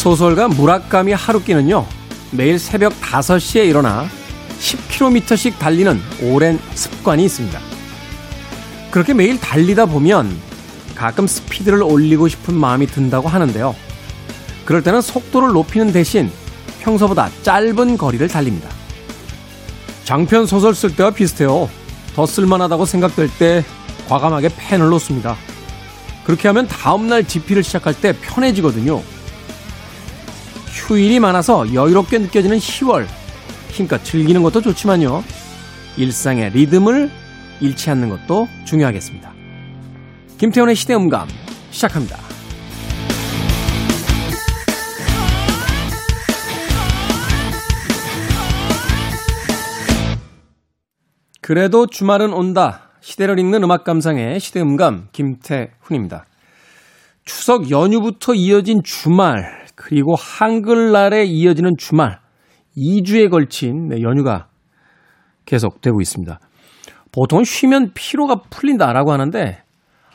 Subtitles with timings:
[0.00, 1.86] 소설가 무라카미 하루키는요,
[2.30, 4.08] 매일 새벽 5시에 일어나
[4.58, 7.60] 10km씩 달리는 오랜 습관이 있습니다.
[8.90, 10.34] 그렇게 매일 달리다 보면
[10.94, 13.76] 가끔 스피드를 올리고 싶은 마음이 든다고 하는데요.
[14.64, 16.32] 그럴 때는 속도를 높이는 대신
[16.80, 18.70] 평소보다 짧은 거리를 달립니다.
[20.04, 21.68] 장편 소설 쓸 때와 비슷해요.
[22.14, 23.66] 더 쓸만하다고 생각될 때
[24.08, 25.36] 과감하게 펜을 놓습니다.
[26.24, 29.02] 그렇게 하면 다음날 집필을 시작할 때 편해지거든요.
[30.90, 33.06] 휴일이 많아서 여유롭게 느껴지는 10월.
[33.68, 35.22] 힘껏 즐기는 것도 좋지만요.
[35.96, 37.08] 일상의 리듬을
[37.60, 39.32] 잃지 않는 것도 중요하겠습니다.
[40.38, 41.28] 김태훈의 시대음감
[41.70, 42.18] 시작합니다.
[51.40, 52.90] 그래도 주말은 온다.
[53.00, 56.26] 시대를 읽는 음악 감상의 시대음감 김태훈입니다.
[57.24, 62.20] 추석 연휴부터 이어진 주말 그리고 한글날에 이어지는 주말
[62.76, 64.48] 2주에 걸친 네, 연휴가
[65.46, 66.38] 계속되고 있습니다.
[67.10, 69.62] 보통 쉬면 피로가 풀린다라고 하는데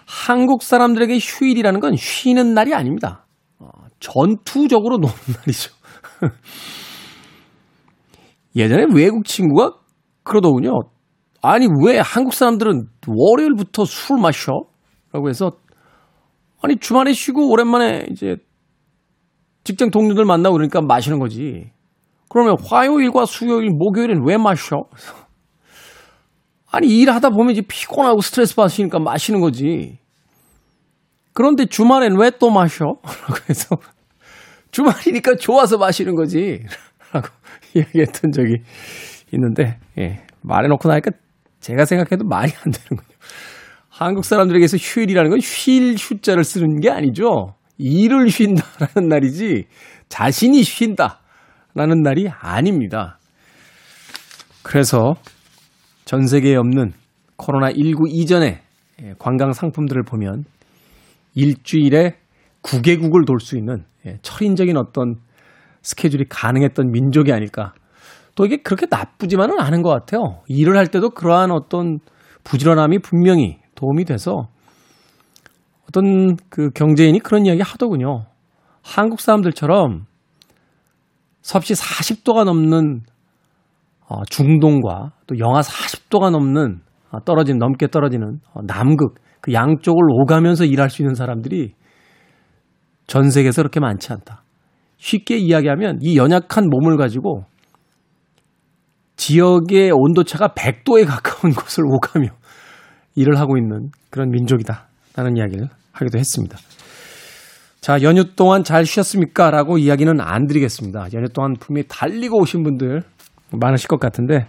[0.06, 3.26] 한국 사람들에게 휴일이라는 건 쉬는 날이 아닙니다.
[3.58, 5.74] 어, 전투적으로 노는 날이죠.
[8.56, 9.74] 예전에 외국 친구가
[10.22, 10.74] 그러더군요.
[11.42, 14.52] 아니, 왜 한국 사람들은 월요일부터 술 마셔?
[15.12, 15.54] 라고 해서,
[16.62, 18.38] 아니, 주말에 쉬고 오랜만에 이제
[19.66, 21.72] 직장 동료들 만나고 그러니까 마시는 거지.
[22.30, 24.86] 그러면 화요일과 수요일, 목요일은 왜 마셔?
[26.72, 29.98] 아니, 일하다 보면 이제 피곤하고 스트레스 받으시니까 마시는 거지.
[31.34, 32.86] 그런데 주말엔 왜 또 마셔?
[33.04, 33.76] 라고 해서,
[34.72, 36.64] 주말이니까 좋아서 마시는 거지.
[37.12, 37.28] 라고
[37.74, 38.56] 이야기했던 적이
[39.34, 40.26] 있는데, 예.
[40.42, 41.12] 말해놓고 나니까
[41.60, 43.18] 제가 생각해도 말이 안 되는군요.
[43.90, 47.56] 한국 사람들에게서 휴일이라는 건 쉴 휴자를 쓰는 게 아니죠.
[47.78, 49.66] 일을 쉰다라는 날이지
[50.10, 53.20] 자신이 쉰다라는 날이 아닙니다.
[54.64, 55.16] 그래서
[56.06, 56.94] 전 세계에 없는
[57.38, 58.62] 코로나19 이전의
[59.20, 60.46] 관광 상품들을 보면
[61.36, 62.16] 일주일에
[62.64, 63.84] 9개국을 돌 수 있는
[64.22, 65.16] 철인적인 어떤
[65.82, 67.74] 스케줄이 가능했던 민족이 아닐까
[68.36, 70.42] 또 이게 그렇게 나쁘지만은 않은 것 같아요.
[70.48, 72.00] 일을 할 때도 그러한 어떤
[72.44, 74.48] 부지런함이 분명히 도움이 돼서
[75.90, 78.26] 어떤 그 경제인이 그런 이야기 하더군요.
[78.84, 80.06] 한국 사람들처럼
[81.42, 83.02] 섭씨 40도가 넘는
[84.08, 86.82] 어, 중동과 또 영하 40도가 넘는
[87.12, 91.74] 어, 떨어진 넘게 떨어지는 어, 남극 그 양쪽을 오가면서 일할 수 있는 사람들이
[93.08, 94.44] 전 세계에서 그렇게 많지 않다.
[94.98, 97.46] 쉽게 이야기하면 이 연약한 몸을 가지고
[99.18, 102.30] 지역의 온도차가 100도에 가까운 곳을 오가며
[103.16, 104.88] 일을 하고 있는 그런 민족이다.
[105.16, 106.58] 라는 이야기를 하기도 했습니다.
[107.82, 109.52] 자, 연휴 동안 잘 쉬었습니까?
[109.52, 111.08] 라고 이야기는 안 드리겠습니다.
[111.14, 113.04] 연휴 동안 분명히 달리고 오신 분들
[113.52, 114.48] 많으실 것 같은데,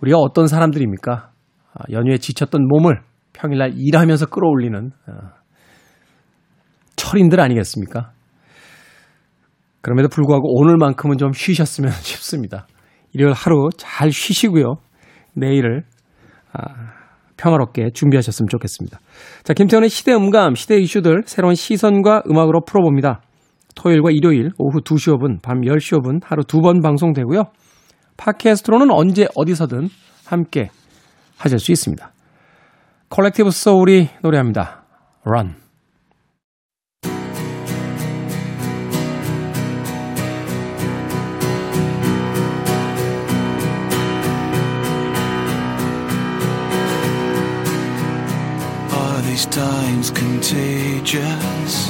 [0.00, 1.30] 우리가 어떤 사람들입니까?
[1.74, 3.00] 아, 연휴에 지쳤던 몸을
[3.32, 5.12] 평일날 일하면서 끌어올리는 어,
[6.96, 8.12] 철인들 아니겠습니까?
[9.82, 12.66] 그럼에도 불구하고 오늘만큼은 좀 쉬셨으면 싶습니다.
[13.12, 14.76] 일요일 하루 잘 쉬시고요.
[15.34, 15.84] 내일을
[16.52, 16.99] 아,
[17.40, 18.98] 평화롭게 준비하셨으면 좋겠습니다.
[19.44, 23.20] 자, 김태현의 시대 음감, 시대 이슈들 새로운 시선과 음악으로 풀어봅니다.
[23.74, 27.44] 토요일과 일요일 오후 2시 5분, 밤 10시 5분 하루 두 번 방송되고요.
[28.16, 29.88] 팟캐스트로는 언제 어디서든
[30.26, 30.68] 함께
[31.38, 32.12] 하실 수 있습니다.
[33.08, 34.84] 콜렉티브 소울이 노래합니다.
[35.24, 35.59] Run.
[49.50, 51.88] Times contagious?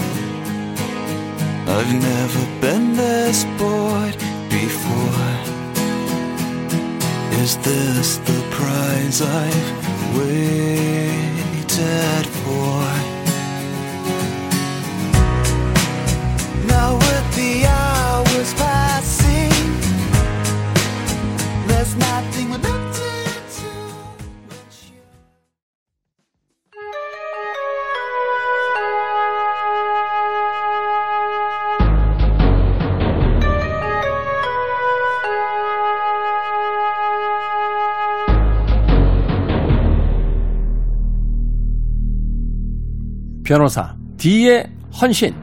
[1.69, 4.17] I've never been this bored
[4.49, 5.31] before.
[7.43, 12.90] Is this the prize I've waited for?
[43.51, 44.65] 변호사 D의
[45.03, 45.35] 헌신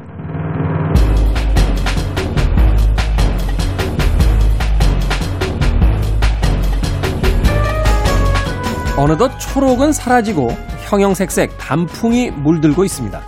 [8.96, 10.48] 어느덧 초록은 사라지고
[10.86, 13.22] 형형색색 단풍이 물들고 있습니다.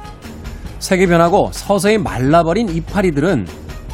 [0.80, 3.48] 색이 변하고 서서히 말라버린 이파리들은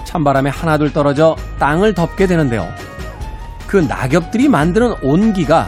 [0.03, 2.63] 찬바람에 하나둘 떨어져 땅을 덮게 되는데요.
[3.65, 5.67] 그 낙엽들이 만드는 온기가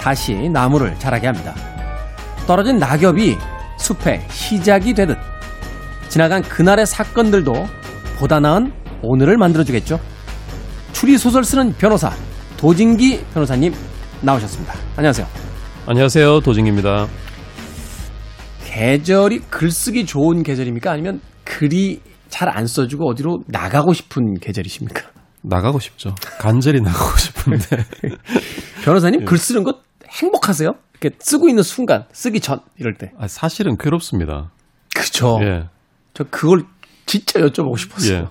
[0.00, 1.52] 다시 나무를 자라게 합니다.
[2.46, 3.36] 떨어진 낙엽이
[3.76, 5.16] 숲의 시작이 되듯
[6.08, 7.52] 지나간 그날의 사건들도
[8.18, 10.00] 보다 나은 오늘을 만들어주겠죠.
[10.92, 12.10] 추리소설 쓰는 변호사
[12.56, 13.74] 도진기 변호사님
[14.22, 14.74] 나오셨습니다.
[14.96, 15.26] 안녕하세요.
[15.86, 16.40] 안녕하세요.
[16.40, 17.06] 도진기입니다.
[18.64, 20.90] 계절이 글쓰기 좋은 계절입니까?
[20.90, 25.02] 아니면 글이 잘 안 써주고 어디로 나가고 싶은 계절이십니까?
[25.42, 26.14] 나가고 싶죠.
[26.38, 27.84] 간절히 나가고 싶은데.
[28.84, 29.76] 변호사님 글 쓰는 것
[30.08, 30.70] 행복하세요?
[31.00, 33.12] 이렇게 쓰고 있는 순간, 쓰기 전 이럴 때.
[33.18, 34.50] 아, 사실은 괴롭습니다.
[34.94, 35.38] 그죠.
[35.42, 35.68] 예.
[36.14, 36.62] 저 그걸
[37.04, 38.18] 진짜 여쭤보고 싶었어요.
[38.18, 38.24] 예.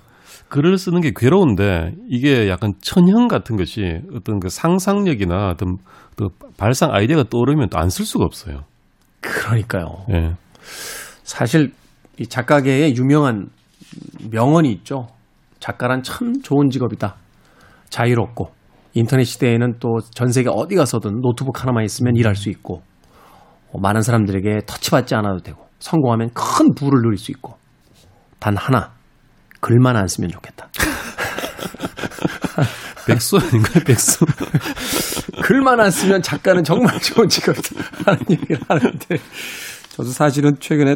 [0.50, 5.78] 글을 쓰는 게 괴로운데 이게 약간 천형 같은 것이 어떤 그 상상력이나 어떤
[6.16, 6.28] 그
[6.58, 8.64] 발상 아이디어가 떠오르면 또 안 쓸 수가 없어요.
[9.22, 10.06] 그러니까요.
[10.14, 10.36] 예.
[11.24, 11.72] 사실
[12.20, 13.50] 이 작가계에 유명한
[14.32, 15.08] 명언이 있죠.
[15.60, 17.16] 작가란 참 좋은 직업이다.
[17.90, 18.52] 자유롭고
[18.96, 22.82] 인터넷 시대에는 또 전 세계 어디 가서든 노트북 하나만 있으면 일할 수 있고
[23.72, 27.58] 어, 많은 사람들에게 터치받지 않아도 되고 성공하면 큰 부를 누릴 수 있고
[28.40, 28.94] 단 하나
[29.60, 30.70] 글만 안 쓰면 좋겠다.
[33.08, 33.84] 백수 아닌가요?
[33.86, 34.26] 백수.
[35.44, 37.70] 글만 안 쓰면 작가는 정말 좋은 직업이다.
[38.06, 39.18] 하는 얘기를 하는데
[39.90, 40.96] 저도 사실은 최근에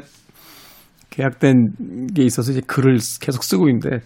[1.10, 4.00] 계약된 게 있어서 이제 글을 계속 쓰고 있는데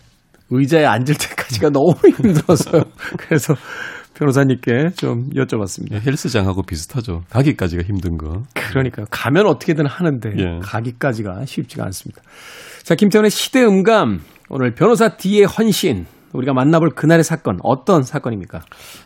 [0.50, 2.83] 의자에 앉을 때까지 가 너무 힘들어서요.
[3.17, 3.55] 그래서
[4.13, 5.94] 변호사님께 좀 여쭤봤습니다.
[5.94, 7.21] 예, 헬스장하고 비슷하죠.
[7.29, 8.44] 가기까지가 힘든 거.
[8.53, 9.07] 그러니까요.
[9.09, 10.59] 가면 어떻게든 하는데 예.
[10.61, 12.21] 가기까지가 쉽지가 않습니다.
[12.83, 14.19] 자, 김태원의 시대 음감
[14.50, 18.61] 오늘 변호사 D의 헌신 우리가 만나볼 그날의 사건 어떤 사건입니까?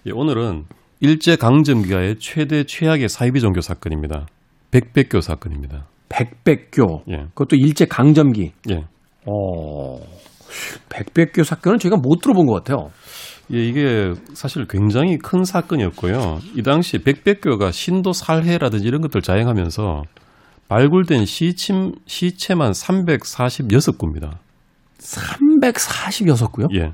[0.08, 0.66] 예, 오늘은
[1.00, 4.26] 일제 강점기가의 최대 최악의 사이비 종교 사건입니다.
[4.72, 5.86] 백백교 사건입니다.
[6.10, 7.26] 백백교 예.
[7.34, 8.52] 그것도 일제 강점기.
[8.72, 8.84] 예.
[9.26, 10.00] 어.
[10.90, 12.92] 백백교 사건은 저희가 못 들어본 것 같아요.
[13.54, 16.40] 예, 이게 사실 굉장히 큰 사건이었고요.
[16.56, 20.04] 이 당시 백백교가 신도 살해라든지 이런 것들 자행하면서
[20.68, 24.38] 발굴된 시침, 시체만 346구입니다.
[25.80, 26.76] 346구요?
[26.76, 26.92] 예.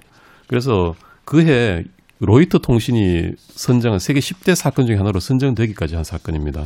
[0.47, 0.93] 그래서
[1.25, 1.83] 그해
[2.19, 6.63] 로이터 통신이 선정한 세계 10대 사건 중에 하나로 선정되기까지 한 사건입니다.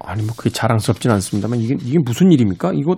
[0.00, 2.72] 아니 뭐 그게 자랑스럽진 않습니다만 이게 이게 무슨 일입니까?
[2.74, 2.96] 이거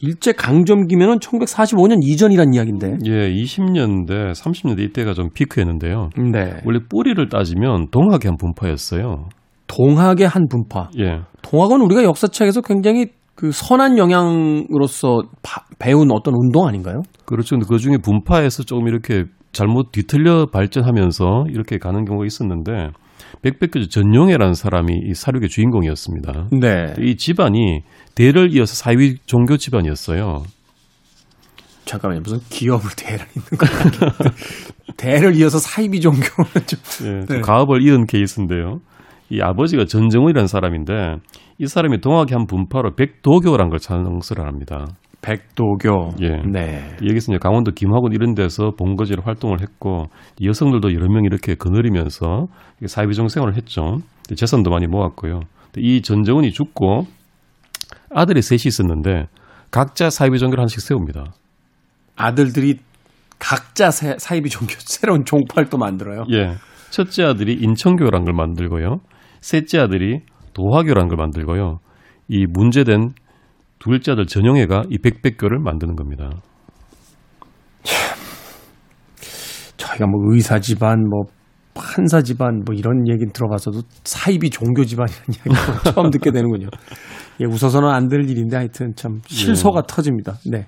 [0.00, 2.96] 일제 강점기면은 1945년 이전이란 이야기인데.
[3.06, 6.10] 예, 20년대, 30년대 이때가 좀 피크였는데요.
[6.32, 6.60] 네.
[6.64, 9.28] 원래 뿌리를 따지면 동학의 한 분파였어요.
[9.66, 10.90] 동학의 한 분파.
[11.00, 11.20] 예.
[11.42, 17.02] 동학은 우리가 역사책에서 굉장히 그 선한 영향으로서 바- 배운 어떤 운동 아닌가요?
[17.24, 17.56] 그렇죠.
[17.56, 22.90] 근데 그 중에 분파에서 조금 이렇게 잘못 뒤틀려 발전하면서 이렇게 가는 경우가 있었는데
[23.42, 26.48] 백백교 전용해라는 사람이 이 사륙의 주인공이었습니다.
[26.60, 26.94] 네.
[26.98, 27.82] 이 집안이
[28.14, 30.42] 대를 이어서 사위 종교 집안이었어요.
[31.86, 32.20] 잠깐만요.
[32.22, 34.12] 무슨 기업을 대를 있는 거야.
[34.96, 36.26] 대를 이어서 사이비 종교는
[36.66, 36.80] 좀.
[37.06, 37.40] 예, 좀 네.
[37.40, 38.80] 가업을 이은 케이스인데요.
[39.30, 41.16] 이 아버지가 전정훈이라는 사람인데
[41.58, 44.86] 이 사람이 동학의 한 분파로 백도교라는 걸 창설을 합니다.
[45.22, 46.10] 백도교.
[46.22, 46.36] 예.
[46.50, 46.96] 네.
[47.02, 50.04] 여기서 이제 강원도 김학원 이런 데서 본거지로 활동을 했고
[50.42, 52.46] 여성들도 여러 명 이렇게 거느리면서
[52.86, 53.98] 사회비정 생활을 했죠.
[54.34, 55.40] 재산도 많이 모았고요.
[55.78, 57.06] 이 전정훈이 죽고
[58.14, 59.26] 아들이 셋이 있었는데
[59.70, 61.32] 각자 사회비정교를 하나씩 세웁니다.
[62.16, 62.78] 아들들이
[63.38, 66.24] 각자 사- 사이비 종교 새로운 종파를 또 만들어요.
[66.32, 66.54] 예.
[66.90, 69.00] 첫째 아들이 인천교라는 걸 만들고요.
[69.40, 70.20] 셋째 아들이
[70.54, 71.80] 도화교라는 걸 만들고요.
[72.28, 73.10] 이 문제된
[73.78, 76.30] 둘째 아들 전용해가 이 백백교를 만드는 겁니다.
[79.76, 81.24] 저희가 뭐 의사 집안, 뭐
[81.74, 86.68] 판사 집안, 뭐 이런 얘기 들어봐서도 사이비 종교 집안이라는 이야기 처음 듣게 되는군요.
[87.40, 90.34] 예, 웃어서는 안 될 일인데 하여튼 참 실소가 터집니다.
[90.50, 90.66] 네.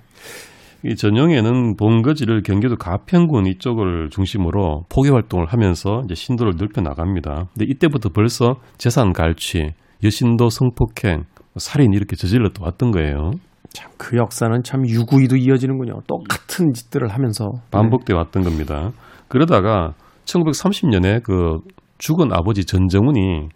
[0.84, 7.46] 이 전용에는 본거지를 경기도 가평군 이쪽을 중심으로 포개 활동을 하면서 이제 신도를 넓혀 나갑니다.
[7.54, 9.72] 근데 이때부터 벌써 재산 갈취,
[10.04, 11.24] 여신도 성폭행,
[11.58, 13.32] 살인 이렇게 저질러 또 왔던 거예요.
[13.74, 16.00] 참 그 역사는 참 유구이도 이어지는군요.
[16.06, 18.92] 똑같은 짓들을 하면서 반복돼 왔던 겁니다.
[19.28, 19.92] 그러다가
[20.24, 21.58] 1930년에 그
[21.98, 23.48] 죽은 아버지 전정훈이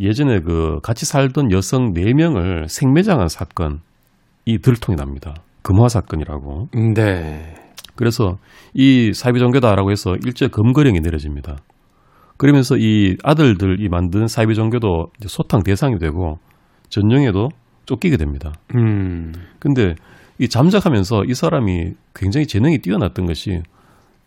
[0.00, 3.80] 예전에 그 같이 살던 여성 4명을 생매장한 사건,
[4.44, 5.34] 이 들통이 납니다.
[5.62, 6.68] 금화 사건이라고.
[6.94, 7.54] 네.
[7.96, 8.36] 그래서
[8.74, 11.56] 이 사이비 종교다라고 해서 일제 검거령이 내려집니다.
[12.36, 16.38] 그러면서 이 아들들이 만든 사이비 종교도 소탕 대상이 되고
[16.94, 17.48] 전용에도
[17.86, 18.52] 쫓기게 됩니다.
[18.76, 19.32] 음.
[19.58, 19.96] 근데
[20.38, 23.62] 이 잠적하면서 이 사람이 굉장히 재능이 뛰어났던 것이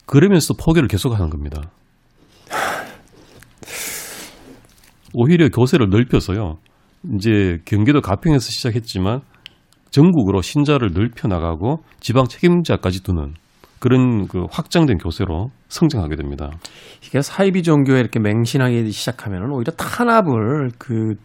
[0.06, 1.72] 그러면서 포기를 계속하는 겁니다.
[5.14, 6.58] 오히려 교세를 넓혀서요.
[7.16, 9.22] 이제 경기도 가평에서 시작했지만
[9.90, 13.34] 전국으로 신자를 넓혀 나가고 지방 책임자까지 두는
[13.80, 16.52] 그런 그 확장된 교세로 성장하게 됩니다.
[17.06, 21.16] 이게 사이비 종교에 이렇게 맹신하기 시작하면은 오히려 탄압을 그,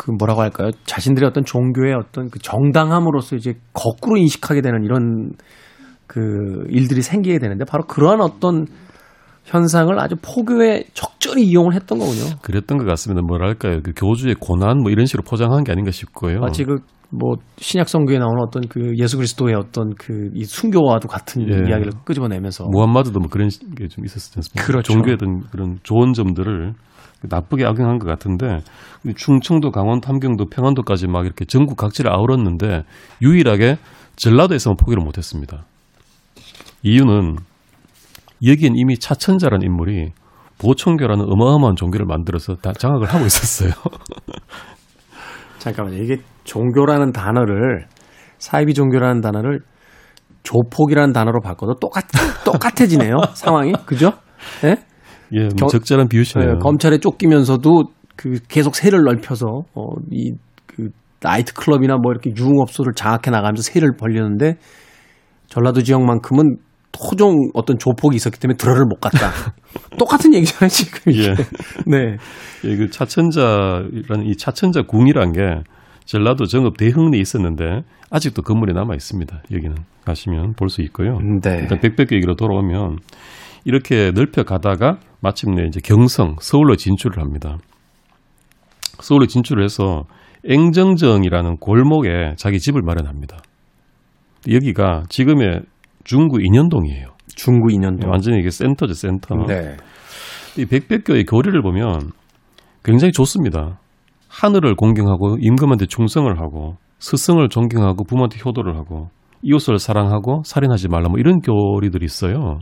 [0.00, 0.70] 그 뭐라고 할까요?
[0.86, 5.32] 자신들의 어떤 종교의 어떤 그 정당함으로서 이제 거꾸로 인식하게 되는 이런
[6.06, 8.64] 그 일들이 생기게 되는데 바로 그러한 어떤
[9.44, 12.38] 현상을 아주 포교에 적절히 이용을 했던 거군요.
[12.40, 13.20] 그랬던 것 같습니다.
[13.20, 13.82] 뭐랄까요?
[13.82, 16.40] 그 교주의 고난 뭐 이런 식으로 포장한 게 아닌가 싶고요.
[16.40, 16.78] 마치 그
[17.12, 21.68] 뭐 신약 성경에 나오는 어떤 그 예수 그리스도의 어떤 그 이 순교와도 같은 예.
[21.68, 24.64] 이야기를 끄집어내면서 무함마드도 뭐 그런 게 좀 있었지 않습니까?
[24.64, 24.92] 그렇죠.
[24.92, 26.72] 종교에 든 그런 좋은 점들을
[27.22, 28.60] 나쁘게 악용한 것 같은데
[29.16, 32.84] 충청도, 강원, 함경도, 평안도까지 막 이렇게 전국 각지를 아우렀는데
[33.22, 33.76] 유일하게
[34.16, 35.64] 전라도에서만 포기를 못했습니다.
[36.82, 37.36] 이유는
[38.46, 40.12] 여기엔 이미 차천자라는 인물이
[40.58, 43.70] 보청교라는 어마어마한 종교를 만들어서 다 장악을 하고 있었어요.
[45.58, 46.02] 잠깐만요.
[46.02, 47.86] 이게 종교라는 단어를
[48.38, 49.60] 사이비 종교라는 단어를
[50.42, 52.04] 조폭이라는 단어로 바꿔도 똑같
[52.44, 53.16] 똑같아지네요.
[53.34, 54.12] 상황이 그죠?
[54.64, 54.76] 예?
[55.32, 56.48] 예, 뭐 겨- 적절한 비유시네요.
[56.50, 57.84] 예, 검찰에 쫓기면서도
[58.16, 64.54] 그 계속 세를 넓혀서 어, 이그 나이트 클럽이나 뭐 이렇게 유흥업소를 장악해 나가면서 세를 벌리는데
[65.48, 66.56] 전라도 지역만큼은
[66.92, 69.30] 토종 어떤 조폭이 있었기 때문에 들어를 못 갔다.
[69.98, 71.12] 똑같은 얘기잖아요 지금.
[71.12, 71.28] 이게.
[71.30, 71.34] 예.
[71.86, 72.16] 네.
[72.64, 75.40] 예, 그 차천자라는 이 차천자 궁이란 게
[76.04, 79.42] 전라도 정읍 대흥리에 있었는데 아직도 건물이 남아 있습니다.
[79.52, 81.18] 여기는 가시면 볼 수 있고요.
[81.42, 81.58] 네.
[81.60, 82.96] 일단 백백교 얘기로 돌아오면
[83.64, 87.58] 이렇게 넓혀 가다가 마침내 이제 경성 서울로 진출을 합니다.
[89.00, 90.04] 서울로 진출을 해서
[90.44, 93.38] 앵정정이라는 골목에 자기 집을 마련합니다.
[94.50, 95.62] 여기가 지금의
[96.04, 97.08] 중구 인현동이에요.
[97.36, 98.08] 중구 2년도.
[98.08, 99.34] 완전히 이게 센터죠, 센터.
[99.46, 99.76] 네.
[100.56, 102.10] 이 백백교의 교리를 보면
[102.82, 103.78] 굉장히 좋습니다.
[104.28, 109.08] 하늘을 공경하고 임금한테 충성을 하고 스승을 존경하고 부모한테 효도를 하고
[109.42, 112.58] 이웃을 사랑하고 살인하지 말라 뭐 이런 교리들이 있어요.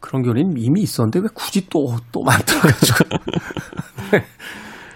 [0.00, 3.04] 그런 교리는 이미 있었는데 왜 굳이 또 또 만들어가지고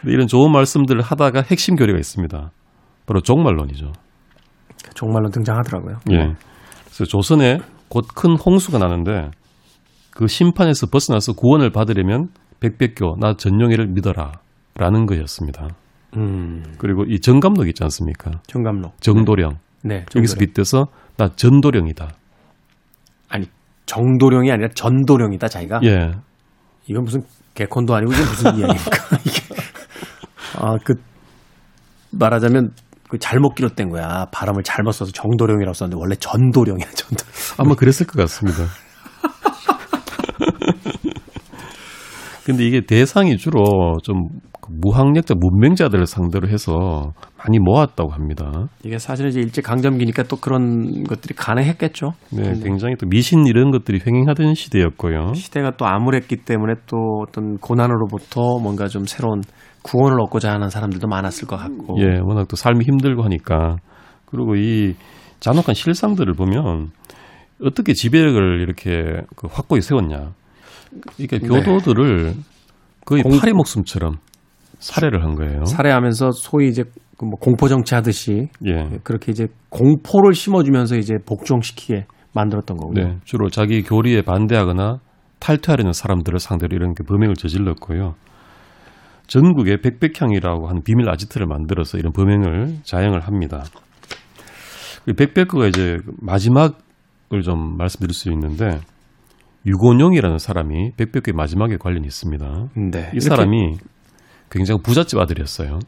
[0.01, 2.51] 근데 이런 좋은 말씀들을 하다가 핵심 교리가 있습니다.
[3.07, 3.93] 바로 종말론이죠.
[4.95, 5.97] 정말로 등장하더라고요.
[6.13, 6.35] 예.
[6.85, 7.59] 그래서 조선에
[7.89, 9.31] 곧 큰 홍수가 나는데
[10.13, 12.29] 그 심판에서 벗어나서 구원을 받으려면
[12.61, 14.33] 백백교 나 전용회를 믿어라
[14.75, 15.69] 라는 것이었습니다.
[16.17, 18.33] 음, 그리고 이 정감록 있지 않습니까?
[18.47, 19.01] 정감록.
[19.01, 19.59] 정도령.
[19.83, 20.05] 네.
[20.15, 20.39] 여기서 정도령.
[20.39, 20.87] 빗대서
[21.21, 22.09] 나 전도령이다.
[23.29, 23.47] 아니
[23.85, 25.81] 정도령이 아니라 전도령이다 자기가.
[25.85, 26.13] 예.
[26.87, 27.23] 이건 무슨
[27.53, 29.19] 개콘도 아니고 이게 무슨 이야기입니까?
[29.27, 29.43] 이게
[30.57, 30.95] 아그
[32.13, 32.71] 말하자면
[33.11, 34.25] 그 잘못 기록된 거야.
[34.33, 37.23] 발음을 잘못 써서 정도령이라고 썼는데 원래 전도령이야 전도.
[37.59, 38.61] 아마 그랬을 것 같습니다.
[42.47, 44.50] 근데 이게 대상이 주로 좀그
[44.81, 48.69] 무학력자, 문맹자들을 상대로 해서 많이 모았다고 합니다.
[48.85, 52.13] 이게 사실 이제 일제 강점기니까 또 그런 것들이 가능했겠죠.
[52.33, 55.35] 네, 굉장히 또 미신 이런 것들이 횡행하던 시대였고요.
[55.35, 56.97] 시대가 또 암울했기 때문에 또
[57.27, 59.41] 어떤 고난으로부터 뭔가 좀 새로운
[59.83, 61.97] 구원을 얻고자 하는 사람들도 많았을 것 같고.
[62.01, 63.77] 예, 워낙 또 삶이 힘들고 하니까.
[64.27, 64.95] 그리고 이
[65.41, 66.91] 잔혹한 실상들을 보면
[67.65, 70.33] 어떻게 지배력을 이렇게 그 확고히 세웠냐.
[71.17, 71.49] 그러니까 네.
[71.49, 72.35] 교도들을
[73.05, 74.17] 거의 공- 파리 목숨처럼
[74.81, 75.65] 살해를 한 거예요.
[75.65, 76.85] 살해하면서 소위 이제
[77.19, 78.99] 그뭐 공포 정치 하듯이 예.
[79.05, 83.03] 그렇게 이제 공포를 심어주면서 이제 복종시키게 만들었던 거군요.
[83.03, 84.99] 네, 주로 자기 교리에 반대하거나
[85.39, 88.15] 탈퇴하려는 사람들을 상대로 이런 게 범행을 저질렀고요.
[89.27, 93.63] 전국에 백백향이라고 하는 비밀 아지트를 만들어서 이런 범행을 자행을 합니다.
[95.05, 98.81] 그 백백구가 이제 마지막을 좀 말씀드릴 수 있는데
[99.67, 102.69] 유곤용이라는 사람이 백백구의 마지막에 관련이 있습니다.
[102.91, 103.11] 네.
[103.15, 103.77] 이 사람이
[104.51, 105.79] 굉장히 부잣집 아들이었어요.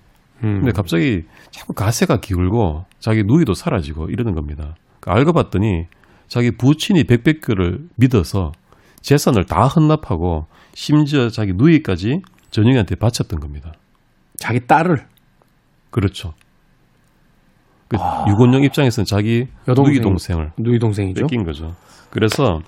[0.44, 0.60] 음.
[0.60, 4.74] 근데 갑자기 자꾸 가세가 기울고 자기 누이도 사라지고 이러는 겁니다.
[5.00, 5.86] 그 알고 봤더니
[6.28, 8.52] 자기 부친이 백백교를 믿어서
[9.00, 13.72] 재산을 다 헌납하고 심지어 자기 누이까지 전용이한테 바쳤던 겁니다.
[14.36, 15.06] 자기 딸을
[15.90, 16.34] 그렇죠.
[17.88, 19.70] 그 유곤용 입장에서는 자기 아.
[19.70, 19.92] 여동생.
[19.92, 21.20] 누이 동생을 누이 동생이죠.
[21.20, 21.74] 뺏긴 거죠.
[22.10, 22.60] 그래서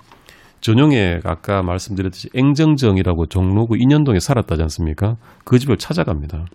[0.65, 5.15] 전용애가 아까 말씀드렸듯이 앵정정이라고 종로구 인현동에 살았다지 않습니까?
[5.43, 6.45] 그 집을 찾아갑니다.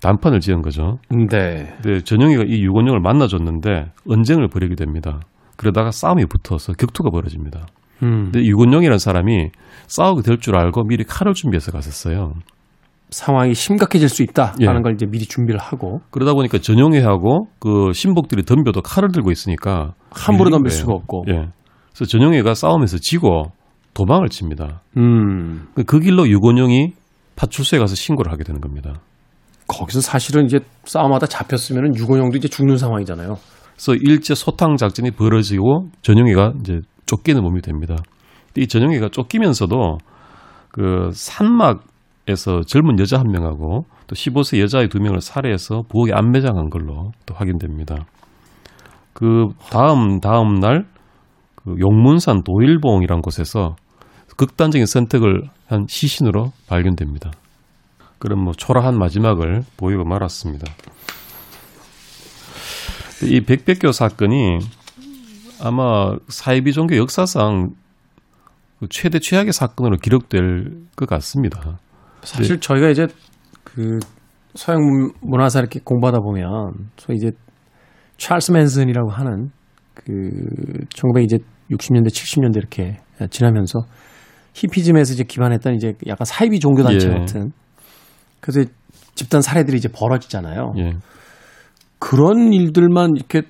[0.00, 0.98] 단판을 지은 거죠.
[1.10, 1.74] 네.
[1.82, 5.20] 근데 전용이가 이 유곤용을 만나줬는데 언쟁을 벌이게 됩니다.
[5.56, 7.66] 그러다가 싸움이 붙어서 격투가 벌어집니다.
[8.04, 8.30] 음.
[8.30, 9.50] 근데 유곤용이라는 사람이
[9.88, 12.34] 싸우게 될 줄 알고 미리 칼을 준비해서 갔었어요.
[13.10, 14.82] 상황이 심각해질 수 있다라는 예.
[14.82, 20.50] 걸 이제 미리 준비를 하고 그러다 보니까 전용애하고 그 신복들이 덤벼도 칼을 들고 있으니까 함부로
[20.50, 20.78] 덤빌 거예요.
[20.80, 21.24] 수가 없고.
[21.30, 21.48] 예.
[21.96, 23.52] 그래서 전용애가 싸움에서 지고
[23.94, 24.82] 도망을 칩니다.
[24.98, 25.68] 음.
[25.74, 26.92] 그- 그 길로 유곤용이
[27.36, 29.00] 파출소에 가서 신고를 하게 되는 겁니다.
[29.66, 33.36] 거기서 사실은 이제 싸움하다 잡혔으면 유건영도 이제 죽는 상황이잖아요.
[33.74, 37.96] 그래서 일제 소탕 작전이 벌어지고 전용희가 이제 쫓기는 몸이 됩니다.
[38.56, 39.98] 이 전용기가 쫓기면서도
[40.70, 47.12] 그 산막에서 젊은 여자 한 명하고 또 15세 여자의 두 명을 살해해서 부엌에 안매장한 걸로
[47.26, 48.04] 또 확인됩니다.
[49.12, 50.84] 그 다음 다음 날
[51.66, 53.74] 그 용문산 도일봉이란 곳에서
[54.36, 57.32] 극단적인 선택을 한 시신으로 발견됩니다.
[58.18, 60.64] 그런 뭐 초라한 마지막을 보이고 말았습니다.
[63.24, 64.58] 이 백백교 사건이
[65.62, 67.70] 아마 사이비 종교 역사상
[68.78, 71.78] 그 최대 최악의 사건으로 기록될 것 같습니다.
[72.22, 73.06] 사실 저희가 이제
[73.64, 73.98] 그
[74.54, 77.30] 서양 문- 문화사 이렇게 공부하다 보면 소위 이제
[78.18, 79.50] 찰스 맨슨이라고 하는
[79.94, 80.30] 그
[80.94, 81.38] 1900 이제
[81.70, 82.98] 60년대 70년대 이렇게
[83.30, 83.80] 지나면서
[84.54, 87.12] 히피즘에서 이제 기반했던 이제 약간 사이비 종교 단체 예.
[87.12, 87.52] 같은
[88.40, 88.70] 그래서
[89.14, 90.72] 집단 살해들이 이제 벌어지잖아요.
[90.78, 90.92] 예.
[91.98, 93.42] 그런 일들만 이렇게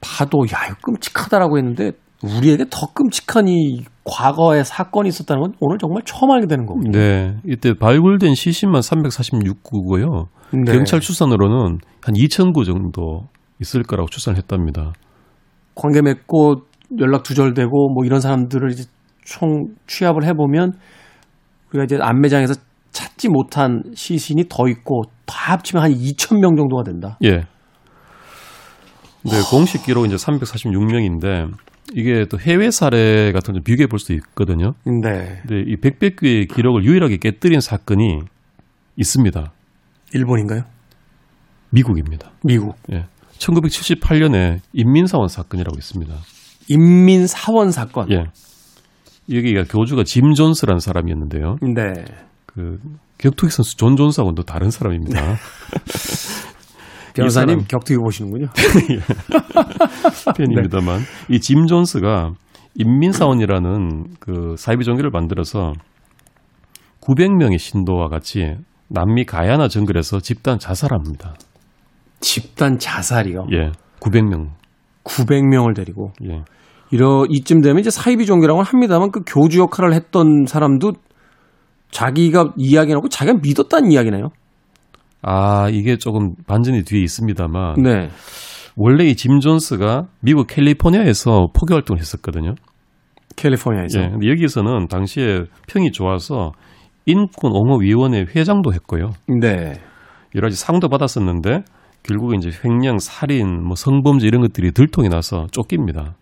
[0.00, 1.92] 봐도 야 이거 끔찍하다라고 했는데
[2.22, 6.92] 우리에게 더 끔찍한 이 과거의 사건이 있었다는 건 오늘 정말 처음 알게 되는 거거든요.
[6.92, 7.36] 네.
[7.46, 10.26] 이때 발굴된 시신만 346구고요.
[10.52, 10.72] 네.
[10.72, 13.28] 경찰 추산으로는 한 2,000구 정도
[13.60, 14.92] 있을 거라고 추산을 했답니다.
[15.76, 16.62] 관계 맺고
[16.98, 18.84] 연락 두절되고 뭐 이런 사람들을 이제
[19.24, 20.72] 총 취합을 해보면
[21.70, 22.54] 우리가 이제 안매장에서
[22.90, 27.18] 찾지 못한 시신이 더 있고 다 합치면 한 2천 명 정도가 된다.
[27.24, 27.44] 예.
[29.22, 31.50] 네, 공식 기록은 이제 346명인데
[31.94, 34.72] 이게 또 해외 사례 같은 거 비교해 볼 수 있거든요.
[34.84, 35.40] 네.
[35.42, 38.20] 근데 이 백백교의 기록을 유일하게 깨뜨린 사건이
[38.96, 39.52] 있습니다.
[40.14, 40.62] 일본인가요?
[41.70, 42.30] 미국입니다.
[42.44, 42.76] 미국.
[42.92, 43.06] 예.
[43.38, 46.14] 1978년에 인민사원 사건이라고 있습니다.
[46.68, 48.10] 인민 사원 사건.
[48.10, 48.24] 예.
[49.32, 51.56] 여기가 교주가 짐 존스라는 사람이었는데요.
[51.74, 52.04] 네.
[52.46, 52.78] 그
[53.18, 55.36] 격투기 선수 존 존스하고는 또 다른 사람입니다.
[57.14, 58.46] 변호사님 이 사람- 격투기 보시는군요.
[60.36, 62.32] 팬입니다만 이 짐 존스가
[62.76, 65.72] 인민사원이라는 그 사이비 종교를 만들어서
[67.00, 68.56] 900명의 신도와 같이
[68.88, 71.34] 남미 가야나 정글에서 집단 자살합니다.
[72.20, 73.46] 집단 자살이요.
[73.52, 74.50] 예, 900명.
[75.04, 76.42] 900명을 데리고 예,
[76.90, 80.92] 이러 이쯤 되면 이제 사이비 종교라고 합니다만 그 교주 역할을 했던 사람도
[81.90, 84.30] 자기가 이야기하고 자기가 믿었다는 이야기네요.
[85.22, 88.08] 아 이게 조금 반전이 뒤에 있습니다만 네.
[88.76, 92.54] 원래 이 짐 존스가 미국 캘리포니아에서 포교 활동을 했었거든요.
[93.36, 94.00] 캘리포니아에서.
[94.00, 96.52] 예, 근데 여기서는 당시에 평이 좋아서
[97.06, 99.10] 인권 옹호 위원회 회장도 했고요.
[99.40, 99.74] 네.
[100.34, 101.62] 여러 가지 상도 받았었는데
[102.06, 106.14] 결국 이제 횡령, 살인, 뭐 성범죄 이런 것들이 들통이 나서 쫓깁니다.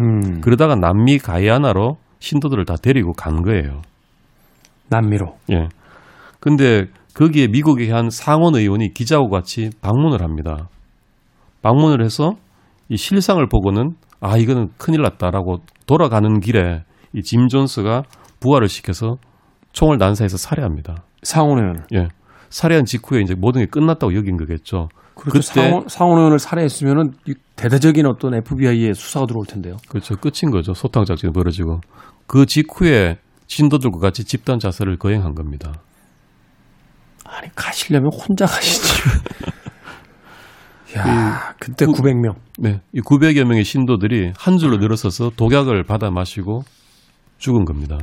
[0.00, 0.40] 음.
[0.40, 3.82] 그러다가 남미 가야나로 신도들을 다 데리고 간 거예요.
[4.88, 5.36] 남미로.
[5.52, 5.68] 예.
[6.40, 10.68] 근데 거기에 미국의 한 상원 의원이 기자와 같이 방문을 합니다.
[11.62, 12.34] 방문을 해서
[12.88, 16.82] 이 실상을 보고는 아 이거는 큰일 났다라고 돌아가는 길에
[17.14, 18.04] 이 짐 존스가
[18.40, 19.16] 부하를 시켜서
[19.72, 21.02] 총을 난사해서 살해합니다.
[21.22, 21.82] 상원 의원을.
[21.94, 22.08] 예.
[22.48, 24.88] 살해한 직후에 이제 모든 게 끝났다고 여긴 거겠죠.
[25.20, 25.38] 그렇죠.
[25.52, 29.76] 그때- 상원, 상원 의원을 살해했으면은 이 대대적인 어떤 FBI의 수사가 들어올 텐데요.
[29.88, 30.16] 그렇죠.
[30.16, 30.74] 끝인 거죠.
[30.74, 31.80] 소탕 작전이 벌어지고
[32.26, 35.72] 그 직후에 신도들과 같이 집단 자살을 거행한 겁니다.
[37.24, 38.90] 아니 가시려면 혼자 가시지.
[40.96, 42.34] 야, 그때 구- 900명.
[42.58, 46.64] 네, 이 900여 명의 신도들이 한 줄로 늘어서서 독약을 받아 마시고
[47.38, 47.96] 죽은 겁니다.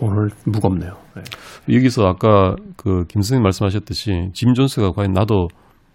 [0.00, 0.96] 오늘 무겁네요.
[1.16, 1.22] 네.
[1.68, 5.48] 여기서 아까 그 김선생 말씀하셨듯이 짐 존스가 과연 나도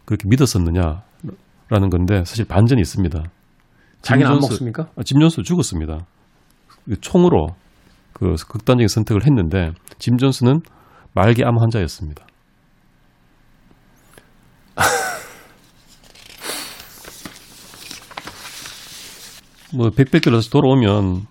[0.05, 3.23] 그렇게 믿었었느냐라는 건데 사실 반전이 있습니다.
[4.01, 4.87] 자기는 안 존스- 먹습니까?
[4.95, 6.05] 아, 짐 존스 죽었습니다.
[6.85, 7.49] 그 총으로
[8.13, 10.61] 그 극단적인 선택을 했는데 짐 존스는
[11.13, 12.25] 말기 암 환자였습니다.
[19.75, 21.27] 뭐 백백교에서 돌아오면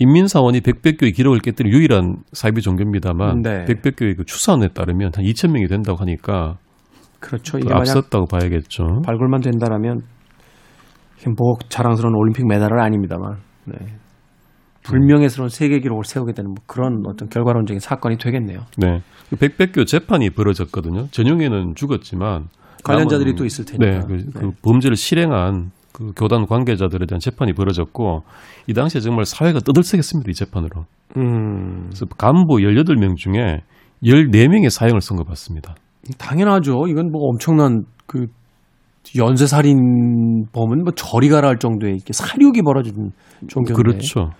[0.00, 3.64] 인민사원이 백백교의 기록을 깨뜨린 유일한 사이비 종교입니다만 네.
[3.66, 6.56] 백백교의 그 추산에 따르면 한 2천 명이 된다고 하니까
[7.20, 7.58] 그렇죠.
[7.58, 9.02] 그 이게 앞섰다고 봐야겠죠.
[9.04, 10.00] 발굴만 된다라면
[11.36, 13.36] 뭐 자랑스러운 올림픽 메달은 아닙니다만
[13.66, 13.74] 네.
[14.84, 18.60] 불명예스러운 세계 기록을 세우게 되는 뭐 그런 어떤 결과론적인 사건이 되겠네요.
[18.78, 19.00] 네.
[19.28, 21.08] 그 백백교 재판이 벌어졌거든요.
[21.10, 22.46] 전용에는 죽었지만
[22.84, 24.06] 관련자들이 남은- 또 있을 테니까.
[24.06, 28.22] 네, 그, 그 범죄를 실행한 그 교단 관계자들에 대한 재판이 벌어졌고
[28.68, 30.30] 이 당시에 정말 사회가 떠들썩했습니다.
[30.30, 30.84] 이 재판으로.
[31.16, 33.62] 음, 그래서 간부 18명 중에
[34.02, 35.74] 14명의 사형을 선고받습니다.
[36.18, 36.86] 당연하죠.
[36.88, 38.26] 이건 뭐 엄청난 그
[39.16, 43.10] 연쇄 살인범은 뭐 저리 가라 할 정도의 이렇게 사륙이 벌어진
[43.48, 43.74] 종교인데.
[43.74, 44.30] 그렇죠.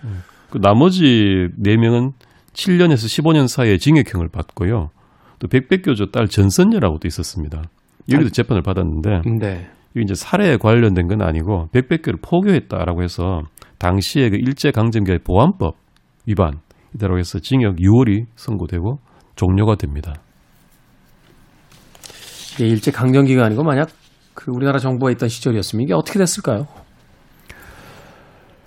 [0.49, 2.11] 그 나머지 4명은
[2.53, 4.89] 7년에서 15년 사이의 징역형을 받고요.
[5.39, 7.63] 또 백백교조 딸 전선녀라고도 있었습니다.
[8.11, 9.69] 여기도 재판을 받았는데 네.
[9.93, 13.41] 이게 이제 살해에 관련된 건 아니고 몇백 개를 포교했다라고 해서
[13.77, 15.75] 당시에 그 일제 강점기의 보안법
[16.25, 16.59] 위반
[16.95, 18.99] 이대로 해서 징역 6월이 선고되고
[19.35, 20.13] 종료가 됩니다.
[22.53, 23.89] 이게 일제 강점기가 아니고 만약
[24.33, 26.67] 그 우리나라 정부가 있던 시절이었으면 이게 어떻게 됐을까요?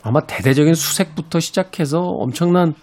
[0.03, 2.75] 아마 대대적인 수색부터 시작해서 엄청난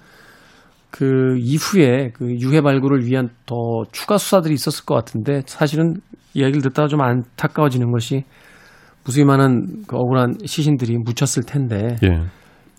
[0.91, 3.55] 그 이후에 그 유해 발굴을 위한 더
[3.91, 5.95] 추가 수사들이 있었을 것 같은데 사실은
[6.33, 8.23] 이야기를 듣다가 좀 안타까워지는 것이
[9.05, 12.21] 무수히 많은 그 억울한 시신들이 묻혔을 텐데 예.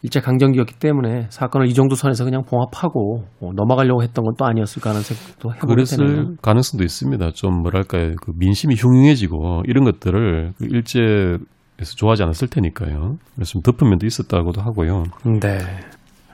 [0.05, 4.91] 일제 강점기였기 때문에 사건을 이 정도 선에서 그냥 봉합하고 어, 넘어가려고 했던 건 또 아니었을까
[4.91, 5.75] 하는 생각도 해보게.
[5.75, 7.31] 그랬을 가능성도 있습니다.
[7.33, 13.17] 좀 뭐랄까요, 그 민심이 흉흉해지고 이런 것들을 그 일제에서 좋아하지 않았을 테니까요.
[13.35, 15.05] 그래서 좀 덮은 면도 있었다고도 하고요.
[15.41, 15.59] 네.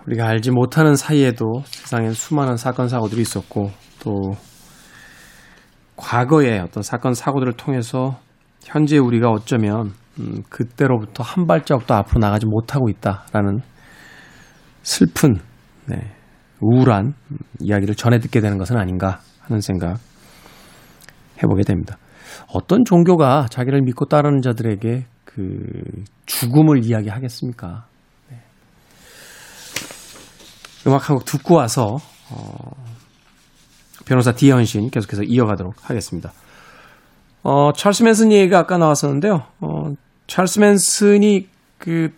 [0.09, 4.33] 우리가 알지 못하는 사이에도 세상엔 수많은 사건 사고들이 있었고 또
[5.97, 8.19] 과거의 어떤 사건 사고들을 통해서
[8.65, 13.61] 현재 우리가 어쩌면 음, 그때로부터 한 발자국도 앞으로 나가지 못하고 있다라는
[14.83, 15.41] 슬픈
[15.87, 16.15] 네,
[16.61, 19.99] 우울한 음, 이야기를 전해 듣게 되는 것은 아닌가 하는 생각
[21.43, 21.99] 해보게 됩니다.
[22.55, 25.61] 어떤 종교가 자기를 믿고 따르는 자들에게 그
[26.27, 27.87] 죽음을 이야기하겠습니까?
[30.89, 31.99] 음악 한 곡 듣고 와서
[32.31, 32.71] 어,
[34.07, 36.33] 변호사 디현 신 계속해서 이어가도록 하겠습니다.
[37.43, 39.43] 어, 찰스 맨슨 얘기가 아까 나왔었는데요.
[39.61, 39.93] 어,
[40.27, 41.47] 찰스 맨슨이
[41.79, 42.11] 그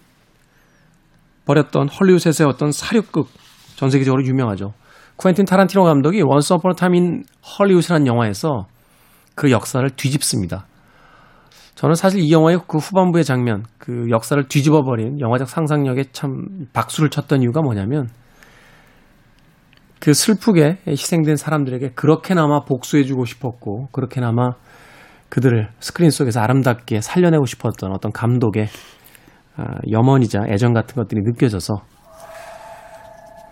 [1.46, 3.28] 벌였던 헐리우드에서의 어떤 살육극
[3.76, 4.72] 전 세계적으로 유명하죠.
[5.16, 7.24] 쿠엔틴 타란티노 감독이 Once Upon a Time in
[7.58, 8.66] Hollywood라는 영화에서
[9.34, 10.66] 그 역사를 뒤집습니다.
[11.74, 17.10] 저는 사실 이 영화의 그 후반부의 장면, 그 역사를 뒤집어 버린 영화적 상상력에 참 박수를
[17.10, 18.10] 쳤던 이유가 뭐냐면
[20.00, 24.52] 그 슬프게 희생된 사람들에게 그렇게나마 복수해주고 싶었고 그렇게나마
[25.28, 28.66] 그들을 스크린 속에서 아름답게 살려내고 싶었던 어떤 감독의
[29.56, 31.74] 아, 염원이자 애정 같은 것들이 느껴져서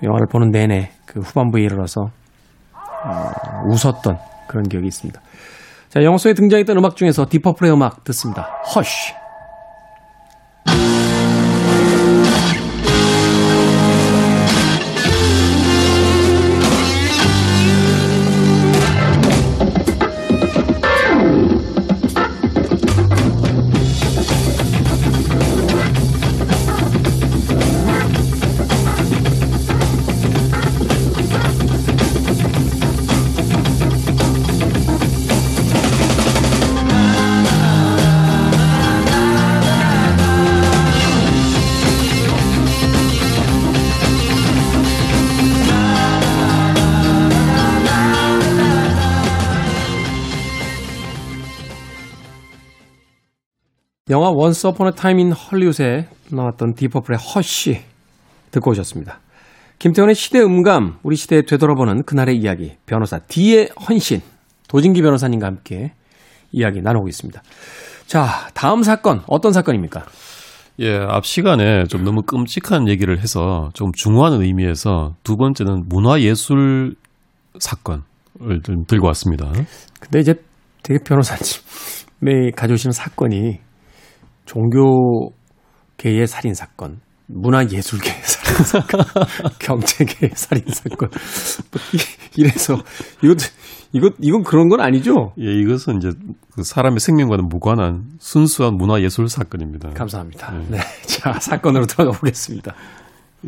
[0.03, 2.11] 영화를 보는 내내 그 후반부에 이르러서
[2.73, 3.31] 어,
[3.69, 5.21] 웃었던 그런 기억이 있습니다.
[5.89, 8.43] 자, 영화 속에 등장했던 음악 중에서 디퍼플의 음악 듣습니다.
[8.75, 9.15] 허쉬.
[54.11, 57.83] 영화 Once Upon a Time in Hollywood에 나왔던 딥 퍼플의 Hush
[58.51, 59.21] 듣고 오셨습니다.
[59.79, 64.23] 김태원의 시대 음감, 우리 시대에 되돌아보는 그날의 이야기, 변호사 D의 헌신,
[64.69, 65.93] 도진기 변호사님과 함께
[66.53, 67.43] 이야기 나누고 있습니다.
[68.07, 70.07] 자, 다음 사건, 어떤 사건입니까?
[70.81, 76.95] 예, 앞 시간에 좀 너무 끔찍한 얘기를 해서 좀 중후한 의미에서 두 번째는 문화예술
[77.59, 79.53] 사건을 좀 들고 왔습니다.
[80.01, 80.35] 근데 이제
[80.83, 83.68] 되게 변호사님이 가져오시는 사건이
[84.49, 89.05] 종교계의 살인 사건, 문화예술계의 살인 사건,
[89.61, 91.11] 경제계의 살인 사건.
[91.11, 91.81] 뭐
[92.37, 92.75] 이래서
[93.23, 93.37] 이것
[93.93, 95.33] 이것 이건 그런 건 아니죠?
[95.39, 96.11] 예, 이것은 이제
[96.55, 99.91] 그 사람의 생명과는 무관한 순수한 문화 예술 사건입니다.
[99.91, 100.53] 감사합니다.
[100.53, 100.67] 네.
[100.71, 100.79] 네.
[101.07, 102.75] 자, 사건으로 들어가 보겠습니다.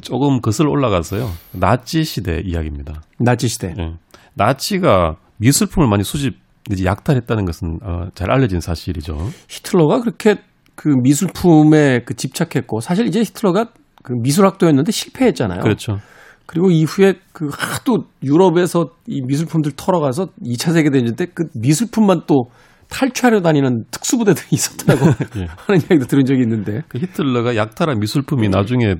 [0.03, 1.31] 조금 거슬 올라가서요.
[1.53, 3.03] 나치 시대 이야기입니다.
[3.19, 3.75] 나치 시대.
[3.79, 3.95] 예.
[4.35, 6.39] 나치가 미술품을 많이 수집
[6.71, 9.17] 이제 약탈했다는 것은 어, 잘 알려진 사실이죠.
[9.49, 10.37] 히틀러가 그렇게
[10.81, 13.67] 그 미술품에 그 집착했고 사실 이제 히틀러가
[14.03, 15.61] 그 미술학도였는데 실패했잖아요.
[15.61, 15.99] 그렇죠.
[16.47, 22.45] 그리고 이후에 그 하도 유럽에서 이 미술품들 털어가서 2차 세계대전 때 그 미술품만 또
[22.89, 25.05] 탈취하려 다니는 특수부대들이 있었다고
[25.43, 25.49] 예.
[25.67, 26.81] 하는 이야기도 들은 적이 있는데.
[26.89, 28.95] 그 히틀러가 약탈한 미술품이 나중에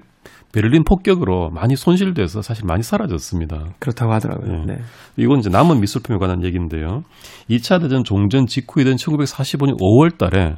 [0.53, 3.69] 베를린 폭격으로 많이 손실돼서 사실 많이 사라졌습니다.
[3.79, 4.53] 그렇다고 하더라고요.
[4.53, 4.65] 예.
[4.67, 4.79] 네.
[5.17, 7.05] 이건 이제 남은 미술품에 관한 얘기인데요.
[7.49, 10.57] 2차 대전 종전 직후이던 1945년 5월 달에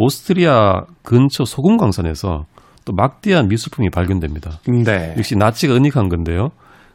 [0.00, 2.46] 오스트리아 근처 소금 광산에서
[2.86, 4.60] 또 막대한 미술품이 발견됩니다.
[4.66, 5.14] 네.
[5.18, 6.48] 역시 나치가 은닉한 건데요.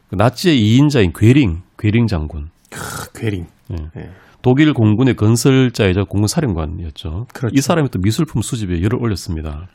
[0.10, 2.50] 그 나치의 2인자인 괴링, 괴링 장군.
[2.72, 3.46] 크, 괴링.
[3.72, 3.76] 예.
[3.96, 4.10] 네.
[4.41, 7.28] 독일 공군의 건설자이자 공군 사령관이었죠.
[7.34, 7.54] 그렇죠.
[7.56, 9.68] 이 사람이 또 미술품 수집에 열을 올렸습니다.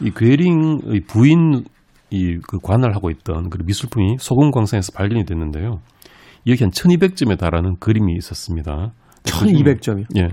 [0.00, 1.64] 이 괴링의 부인
[2.10, 5.80] 이그 관할 하고 있던 그 미술품이 소금 광산에서 발견이 됐는데요.
[6.48, 8.92] 여기 한 1200점에 달하는 그림이 있었습니다.
[9.22, 10.06] 1200점이요?
[10.16, 10.28] 예.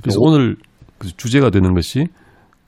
[0.00, 0.56] 그래서 오, 오늘
[0.98, 2.06] 그 주제가 되는 것이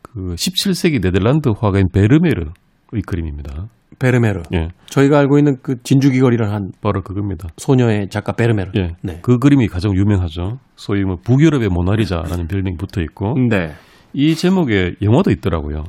[0.02, 3.68] 그 17세기 네덜란드 화가인 베르메르의 그림입니다.
[3.98, 4.42] 베르메르.
[4.54, 7.48] 예, 저희가 알고 있는 그 진주귀걸이를 한 바로 그겁니다.
[7.56, 8.72] 소녀의 작가 베르메르.
[8.76, 9.20] 예, 네.
[9.22, 10.58] 그 그림이 가장 유명하죠.
[10.76, 13.72] 소위 뭐 북유럽의 모나리자라는 별명이 붙어 있고 네.
[14.12, 15.84] 이 제목에 영화도 있더라고요.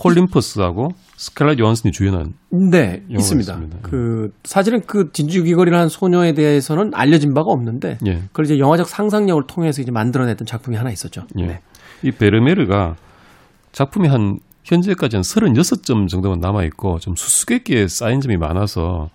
[0.00, 2.34] 콜린 퍼스하고 스칼렛 요한슨이 주연한
[2.70, 3.52] 네, 있습니다.
[3.52, 3.78] 있습니다.
[3.82, 9.82] 그 사실은 그 진주귀걸이라는 소녀에 대해서는 알려진 바가 없는데 예, 그걸 이제 영화적 상상력을 통해서
[9.82, 11.26] 이제 만들어냈던 작품이 하나 있었죠.
[11.38, 11.46] 예.
[11.46, 11.60] 네.
[12.02, 12.94] 이 베르메르가
[13.72, 19.08] 작품이 한 현재까지는 36점 정도만 남아 있고 좀 수수께끼에 쌓인 점이 많아서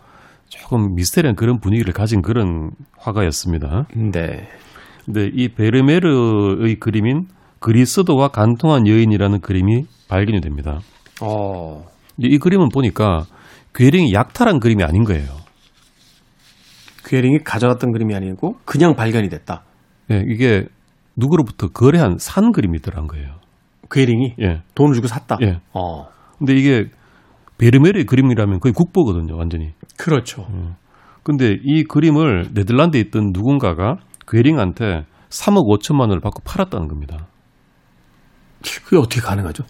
[0.49, 3.87] 조금 미스테리한 그런 분위기를 가진 그런 화가였습니다.
[3.95, 4.47] 네.
[5.05, 7.27] 근데 이 베르메르의 그림인
[7.63, 10.81] 그리스도와 간통한 여인이라는 그림이 발견이 됩니다.
[11.21, 11.85] 어.
[12.17, 13.23] 이 그림은 보니까
[13.73, 15.29] 괴링이 약탈한 그림이 아닌 거예요.
[17.05, 19.63] 괴링이 가져갔던 그림이 아니고 그냥 발견이 됐다.
[20.11, 20.65] 예, 이게
[21.15, 23.35] 누구로부터 거래한 산 그림이더란 거예요.
[23.89, 24.61] 괴링이 예.
[24.75, 25.37] 돈을 주고 샀다.
[25.43, 25.61] 예.
[25.73, 26.07] 어.
[26.39, 26.89] 근데 이게
[27.59, 29.71] 베르메르의 그림이라면 거의 국보거든요, 완전히.
[29.97, 30.45] 그렇죠.
[31.23, 33.95] 근데 이 그림을 네덜란드에 있던 누군가가
[34.27, 37.27] 괴링한테 3억 5천만 원을 받고 팔았다는 겁니다.
[38.83, 39.63] 그게 어떻게 가능하죠?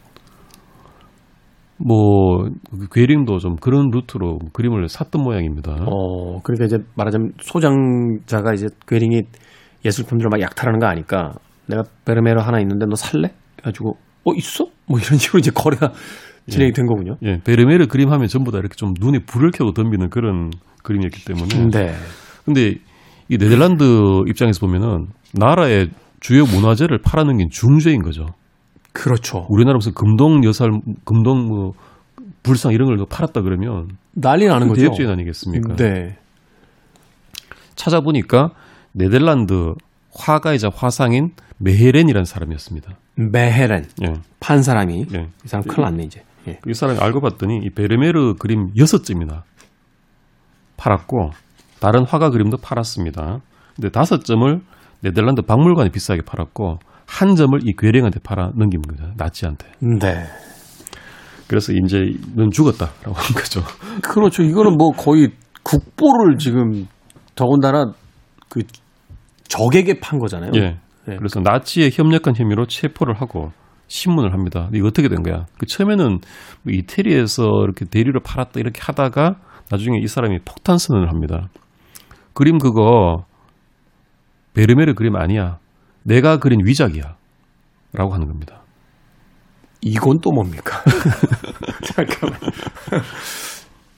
[1.78, 2.48] 뭐
[2.92, 5.74] 괴링도 좀 그런 루트로 그림을 샀던 모양입니다.
[5.86, 9.24] 어, 그러니까 이제 말하자면 소장자가 이제 괴링이
[9.84, 11.34] 예술품들을 막 약탈하는 거 아니까
[11.68, 13.34] 내가 베르메르 하나 있는데 너 살래?
[13.60, 14.66] 해가지고 어 있어?
[14.88, 15.92] 뭐 이런 식으로 이제 거래가
[16.48, 17.18] 진행이 된 거군요.
[17.24, 20.52] 예, 베르메르 그림 하면 전부 다 이렇게 좀 눈에 불을 켜고 덤비는 그런
[20.84, 21.70] 그림이었기 때문에.
[21.70, 21.94] 네.
[22.46, 22.76] 근데
[23.30, 23.84] 이 네덜란드
[24.28, 28.26] 입장에서 보면은 나라의 주요 문화재를 팔아넘긴 중죄인 거죠.
[28.94, 29.46] 그렇죠.
[29.50, 30.72] 우리나라 무슨 금동 여살,
[31.04, 31.74] 금동 뭐
[32.44, 34.82] 불상 이런 걸 팔았다 그러면 난리 나는 거죠.
[34.82, 35.76] 대역죄인 아니겠습니까?
[35.76, 36.18] 네.
[37.76, 38.52] 찾아보니까
[38.92, 39.74] 네덜란드
[40.14, 42.96] 화가이자 화상인 메헤렌이라는 사람이었습니다.
[43.16, 45.28] 메헤렌 예, 판 사람이 예.
[45.44, 46.24] 이 사람 큰일 났네 이제.
[46.48, 46.60] 예.
[46.68, 49.44] 이 사람이 알고 봤더니 이 베르메르 그림 여섯 점이나
[50.78, 51.32] 팔았고
[51.80, 53.40] 다른 화가 그림도 팔았습니다.
[53.76, 54.62] 근데 다섯 점을
[55.02, 59.14] 네덜란드 박물관에 비싸게 팔았고 한 점을 이 괴령한테 팔아 넘긴 겁니다.
[59.18, 59.68] 나치한테.
[59.80, 60.26] 네.
[61.48, 63.62] 그래서 이제 넌 죽었다라고 한 거죠.
[64.02, 64.44] 그렇죠.
[64.44, 65.30] 이거는 뭐 거의
[65.64, 66.88] 국보를 지금
[67.36, 67.94] 더군다나
[68.50, 68.62] 그
[69.48, 70.52] 적에게 판 거잖아요.
[70.56, 70.80] 예.
[71.10, 71.16] 예.
[71.18, 73.52] 그래서 나치에 협력한 혐의로 체포를 하고
[73.88, 74.70] 신문을 합니다.
[74.74, 75.46] 이거 어떻게 된 거야?
[75.60, 76.08] 그 처음에는
[76.64, 79.36] 뭐 이태리에서 이렇게 대리로 팔았다 이렇게 하다가
[79.70, 81.50] 나중에 이 사람이 폭탄 선언을 합니다.
[82.34, 83.26] 그림 그거
[84.54, 85.60] 베르메르 그림 아니야.
[86.04, 87.16] 내가 그린 위작이야.
[87.94, 88.62] 라고 하는 겁니다.
[89.82, 90.82] 이건 또 뭡니까?
[91.84, 92.40] 잠깐만.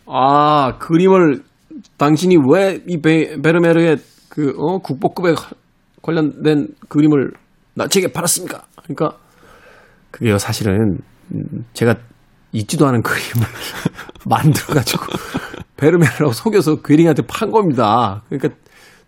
[0.07, 1.43] 아, 그림을
[1.97, 3.97] 당신이 왜 이 베르메르의
[4.29, 5.33] 그, 어, 국보급에
[6.01, 7.31] 관련된 그림을
[7.75, 8.63] 나치에게 팔았습니까?
[8.83, 9.17] 그러니까,
[10.11, 10.97] 그게요, 사실은,
[11.33, 11.95] 음, 제가
[12.51, 13.47] 있지도 않은 그림을
[14.27, 15.03] 만들어가지고,
[15.77, 18.23] 베르메르라고 속여서 괴링한테 판 겁니다.
[18.29, 18.49] 그러니까,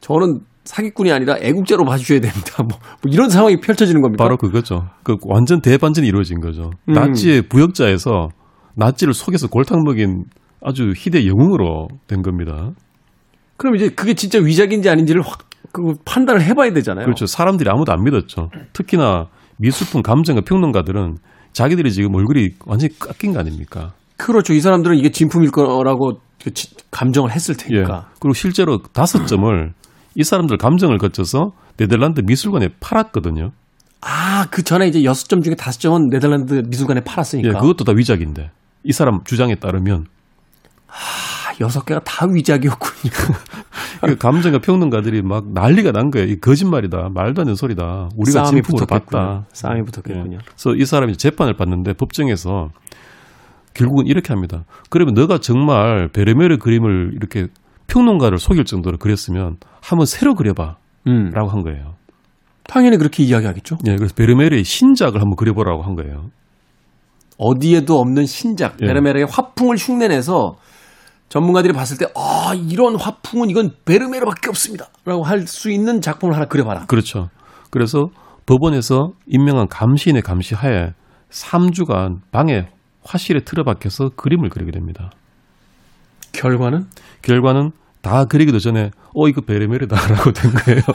[0.02, 2.64] 저는 사기꾼이 아니라 애국자로 봐주셔야 됩니다.
[2.68, 4.24] 뭐, 뭐 이런 상황이 펼쳐지는 겁니까?
[4.24, 4.90] 바로 그거죠.
[5.04, 6.72] 그 완전 대반전이 이루어진 거죠.
[6.90, 6.94] 음.
[6.94, 8.30] 나치의 부역자에서
[8.76, 10.26] 나치를 속여서 골탕 먹인
[10.62, 12.72] 아주 희대 영웅으로 된 겁니다.
[13.56, 15.40] 그럼 이제 그게 진짜 위작인지 아닌지를 확,
[15.72, 17.06] 그 판단을 해봐야 되잖아요.
[17.06, 17.26] 그렇죠.
[17.26, 18.50] 사람들이 아무도 안 믿었죠.
[18.74, 19.28] 특히나
[19.58, 21.16] 미술품 감정가 평론가들은
[21.54, 23.94] 자기들이 지금 얼굴이 완전히 깎인 거 아닙니까?
[24.18, 24.54] 그렇죠.
[24.54, 26.20] 이 사람들은 이게 진품일 거라고
[26.92, 28.10] 감정을 했을 테니까.
[28.20, 29.74] 그리고 실제로 다섯 점을
[30.18, 33.52] 이 사람들 감정을 거쳐서 네덜란드 미술관에 팔았거든요.
[34.02, 37.60] 아, 그 전에 이제 여섯 점 중에 다섯 점은 네덜란드 미술관에 예, 팔았으니까.
[37.60, 38.50] 그것도 다 위작인데.
[38.84, 40.06] 이 사람 주장에 따르면
[40.88, 43.12] 아, 여섯 개가 다 위작이었군요.
[44.02, 46.28] 그 감정가 평론가들이 막 난리가 난 거예요.
[46.28, 47.10] 이 거짓말이다.
[47.14, 48.10] 말도 안 되는 소리다.
[48.16, 48.62] 우리가 싸움이.
[48.90, 49.46] 봤다.
[49.54, 49.84] 싸움이 예.
[49.84, 50.40] 붙었겠군요.
[50.40, 52.70] 그래서 이 사람이 재판을 받는데 법정에서
[53.76, 54.64] 결국은 이렇게 합니다.
[54.90, 57.48] 그러면 너가 정말 베르메르 그림을 이렇게
[57.88, 60.76] 평론가를 속일 정도로 그렸으면 한번 새로 그려봐.
[61.08, 61.32] 음.
[61.32, 61.96] 라고 한 거예요.
[62.68, 63.78] 당연히 그렇게 이야기하겠죠.
[63.88, 66.30] 예, 그래서 베르메르의 신작을 한번 그려보라고 한 거예요.
[67.38, 68.88] 어디에도 없는 신작, 예.
[68.88, 70.56] 베르메르의 화풍을 흉내내서
[71.30, 74.88] 전문가들이 봤을 때, 아, 이런 화풍은 이건 베르메르밖에 없습니다.
[75.06, 76.86] 라고 할 수 있는 작품을 하나 그려봐라.
[76.88, 77.30] 그렇죠.
[77.70, 78.10] 그래서
[78.46, 80.94] 법원에서 임명한 감시인의 감시하에
[81.30, 82.68] 3주간 방에
[83.04, 85.12] 화실에 틀어박혀서 그림을 그리게 됩니다.
[86.34, 86.88] 결과는?
[87.22, 90.82] 결과는 다 그리기도 전에 어 이거 베르메르다라고 된 거예요.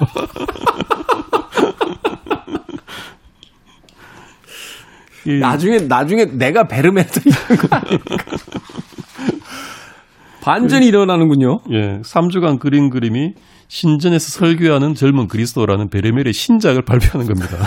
[5.26, 7.98] 이- 나중에, 나중에 내가 베르메르다 이런 거 아니에요?
[10.42, 11.60] 반전이 일어나는군요.
[11.70, 13.34] 예, 3주간 그린 그림이
[13.68, 17.56] 신전에서 설교하는 젊은 그리스도라는 베르멜의 신작을 발표하는 겁니다.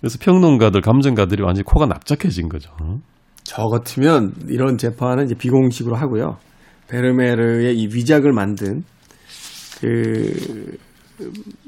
[0.00, 2.70] 그래서 평론가들, 감정가들이 완전히 코가 납작해진 거죠.
[3.46, 6.36] 저 같으면 이런 재판은 이제 비공식으로 하고요.
[6.88, 8.82] 베르메르의 이 위작을 만든
[9.80, 10.76] 그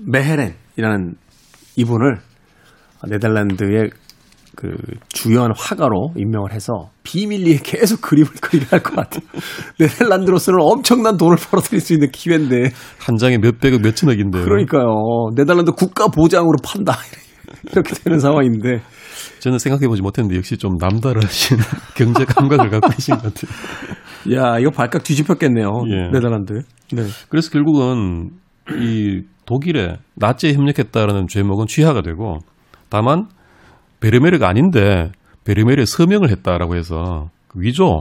[0.07, 1.15] 메헤렌이라는
[1.77, 2.19] 이분을
[3.09, 3.91] 네덜란드의
[4.57, 4.71] 그
[5.09, 9.23] 주요한 화가로 임명을 해서 비밀리에 계속 그림을 그리게 할 것 같아요.
[9.79, 12.73] 네덜란드로서는 엄청난 돈을 벌어들일 수 있는 기회인데.
[12.99, 14.45] 한 장에 몇 백억, 몇천억인데요.
[14.45, 14.85] 그러니까요.
[15.37, 16.97] 네덜란드 국가 보장으로 판다.
[17.71, 18.81] 이렇게 되는 상황인데.
[19.41, 21.59] 저는 생각해보지 못했는데 역시 좀 남다르신
[21.97, 23.53] 경제 감각을 갖고 계신 것 같아요.
[24.35, 25.69] 야, 이거 발칵 뒤집혔겠네요.
[25.89, 26.11] 예.
[26.11, 26.63] 네덜란드.
[26.93, 27.03] 네.
[27.29, 28.31] 그래서 결국은
[28.71, 32.39] 이 독일에 나치에 협력했다라는 죄목은 취하가 되고
[32.91, 33.29] 다만
[34.01, 35.11] 베르메르가 아닌데
[35.45, 38.01] 베르메르에 서명을 했다라고 해서 그 위조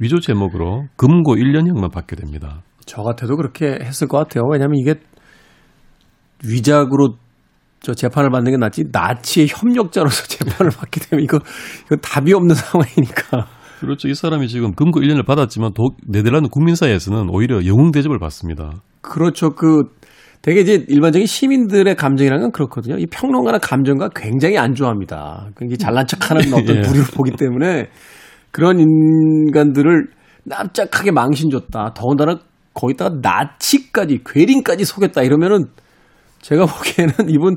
[0.00, 2.62] 위조 제목으로 금고 1년형만 받게 됩니다.
[2.86, 4.44] 저 같아도 그렇게 했을 것 같아요.
[4.50, 4.94] 왜냐하면 이게
[6.44, 7.16] 위작으로
[7.82, 11.38] 저 재판을 받는 게 낫지 나치의 협력자로서 재판을 받게 되면 이거
[11.86, 13.46] 이거 답이 없는 상황이니까.
[13.80, 14.08] 그렇죠.
[14.08, 18.82] 이 사람이 지금 금고 1년을 받았지만 도, 네덜란드 국민 사이에서는 오히려 영웅 대접을 받습니다.
[19.00, 19.54] 그렇죠.
[19.54, 19.84] 그
[20.42, 22.96] 되게 이제 일반적인 시민들의 감정이라는 건 그렇거든요.
[22.98, 25.48] 이 평론가는 감정과 굉장히 안 좋아합니다.
[25.56, 26.80] 굉장히 잘난 척하는 어떤 예.
[26.82, 27.88] 부류를 보기 때문에
[28.50, 30.08] 그런 인간들을
[30.44, 31.92] 납작하게 망신 줬다.
[31.94, 32.38] 더군다나
[32.74, 35.66] 거기다가 나치까지 괴린까지 속였다 이러면은
[36.40, 37.56] 제가 보기에는 이분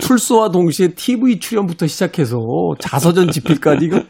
[0.00, 2.36] 출소와 동시에 TV 출연부터 시작해서
[2.80, 4.02] 자서전 집필까지 이거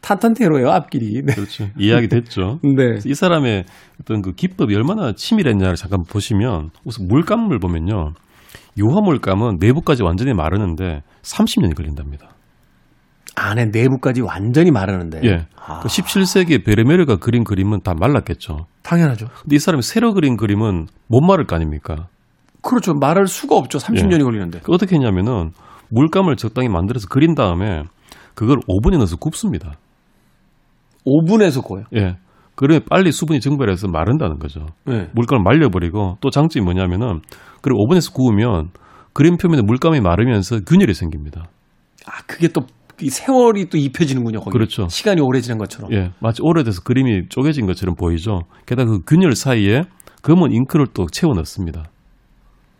[0.00, 1.22] 탄탄테로예요 앞길이.
[1.24, 1.34] 네.
[1.34, 1.68] 그렇죠.
[1.78, 2.58] 이야기 됐죠.
[2.62, 2.98] 네.
[3.04, 3.64] 이 사람의
[4.00, 8.12] 어떤 그 기법이 얼마나 치밀했냐를 잠깐 보시면 우선 물감을 보면요.
[8.78, 12.30] 유화 물감은 내부까지 완전히 마르는데 30년이 걸린답니다.
[13.36, 15.20] 안에 내부까지 완전히 마르는데.
[15.24, 15.46] 예.
[15.56, 18.66] 아, 그 17세기에 베르메르가 그린 그림은 다 말랐겠죠.
[18.82, 19.26] 당연하죠.
[19.42, 22.08] 근데 이 사람이 새로 그린 그림은 못 마를 거 아닙니까?
[22.62, 22.94] 그렇죠.
[22.94, 23.78] 말할 수가 없죠.
[23.78, 24.60] 30년이 걸리는데.
[24.60, 25.52] 그 어떻게 했냐면은
[25.90, 27.82] 물감을 적당히 만들어서 그린 다음에
[28.34, 29.72] 그걸 오븐에 넣어서 굽습니다.
[31.06, 31.84] 5분에서 고요.
[31.96, 32.16] 예.
[32.54, 34.66] 그러면 빨리 수분이 증발해서 마른다는 거죠.
[34.84, 35.08] 네.
[35.14, 37.22] 물감을 말려버리고 또 장점이 뭐냐면은
[37.62, 38.70] 그리고 오븐에서 구우면
[39.12, 41.48] 그림 표면에 물감이 마르면서 균열이 생깁니다.
[42.06, 44.40] 아, 그게 또이 세월이 또 입혀지는군요.
[44.40, 44.50] 거기.
[44.52, 44.88] 그렇죠.
[44.88, 45.92] 시간이 오래 지난 것처럼.
[45.92, 48.40] 예, 마치 오래돼서 그림이 쪼개진 것처럼 보이죠.
[48.66, 49.82] 게다가 그 균열 사이에
[50.22, 51.84] 검은 잉크를 또 채워 넣습니다.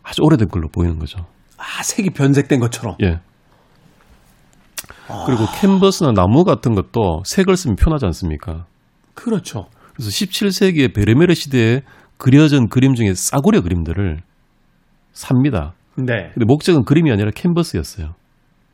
[0.03, 1.27] 아주 오래된 걸로 보이는 거죠.
[1.57, 2.97] 아, 색이 변색된 것처럼.
[3.03, 3.21] 예.
[5.27, 8.67] 그리고 캔버스나 나무 같은 것도 색을 쓰면 편하지 않습니까?
[9.15, 9.67] 그렇죠.
[9.95, 11.83] 그래서 17세기의 베르메르 시대에
[12.17, 14.21] 그려진 그림 중에 싸구려 그림들을
[15.13, 15.75] 삽니다.
[15.97, 16.31] 네.
[16.33, 18.15] 근데 목적은 그림이 아니라 캔버스였어요.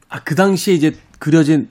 [0.09, 1.69] 아, 그 당시에 이제 그려진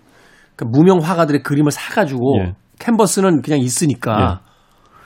[0.55, 2.55] 그 무명 화가들의 그림을 사가지고 예.
[2.79, 4.41] 캔버스는 그냥 있으니까.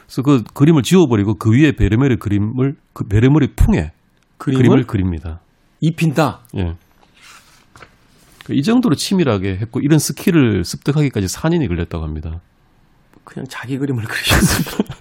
[0.05, 3.91] 그래서 그 그림을 지워버리고 그 위에 베르메르 그림을 그 베르메르 풍의
[4.39, 5.41] 그림을, 그림을 그립니다.
[5.82, 6.41] 입힌다.
[6.58, 6.73] 예.
[8.45, 12.41] 그 이 정도로 치밀하게 했고 이런 스킬을 습득하기까지 4년이 걸렸다고 합니다.
[13.23, 14.95] 그냥 자기 그림을 그리셨습니다.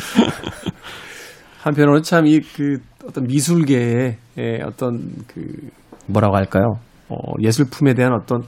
[1.62, 5.70] 한편으로는 참 이 그 어떤 미술계의 예, 어떤 그
[6.06, 6.78] 뭐라고 할까요?
[7.08, 8.42] 어, 예술품에 대한 어떤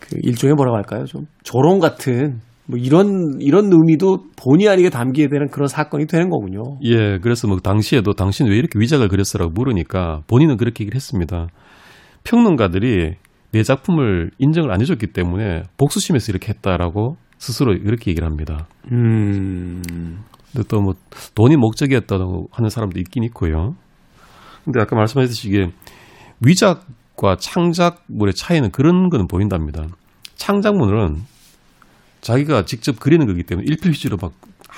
[0.00, 1.04] 그 일종의 뭐라고 할까요?
[1.06, 6.62] 좀 조롱 같은 뭐 이런 이런 의미도 본의 아니게 담기게 되는 그런 사건이 되는 거군요.
[6.82, 11.48] 예, 그래서 뭐 당시에도 당신 왜 이렇게 위작을 그렸어라고 물으니까 본인은 그렇게 얘기를 했습니다.
[12.24, 13.14] 평론가들이
[13.52, 18.66] 내 작품을 인정을 안 해줬기 때문에 복수심에서 이렇게 했다라고 스스로 이렇게 얘기를 합니다.
[18.90, 19.82] 음.
[20.52, 20.94] 근데 또 뭐
[21.34, 23.74] 돈이 목적이었다고 하는 사람도 있긴 있고요.
[24.64, 25.68] 근데 아까 말씀하셨듯이 이게
[26.40, 29.86] 위작과 창작물의 차이는 그런 거는 보인답니다.
[30.36, 31.16] 창작물은
[32.24, 34.32] 자기가 직접 그리는 거기 때문에 일필휘지로 막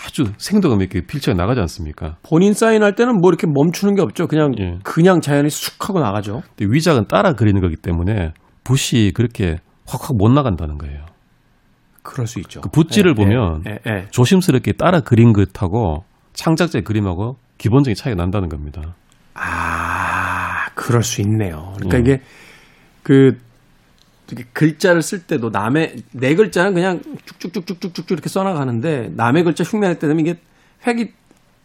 [0.04, 2.16] 아주 생동감 있게 필쳐 나가지 않습니까?
[2.28, 4.26] 본인 사인할 때는 뭐 이렇게 멈추는 게 없죠.
[4.26, 4.78] 그냥 예.
[4.82, 6.42] 그냥 자연히 쑥 하고 나가죠.
[6.56, 8.32] 근데 위작은 따라 그리는 거기 때문에
[8.64, 11.06] 붓이 그렇게 확확 못 나간다는 거예요.
[12.02, 12.60] 그럴 수 있죠.
[12.60, 14.06] 그 붓질을 예, 보면 예, 예.
[14.10, 18.96] 조심스럽게 따라 그린 것하고 창작자의 그림하고 기본적인 차이가 난다는 겁니다.
[19.34, 21.72] 아, 그럴 수 있네요.
[21.76, 22.02] 그러니까 음.
[22.02, 22.22] 이게
[23.02, 23.38] 그
[24.52, 27.00] 글자를 쓸 때도 남의 내 글자는 그냥
[27.40, 30.40] 쭉쭉쭉쭉쭉쭉 이렇게 써나가는데 남의 글자 흉내낼 때 되면 이게
[30.86, 31.12] 획이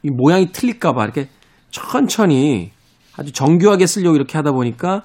[0.03, 1.29] 이 모양이 틀릴까봐 이렇게
[1.71, 2.71] 천천히
[3.17, 5.03] 아주 정교하게 쓰려고 이렇게 하다 보니까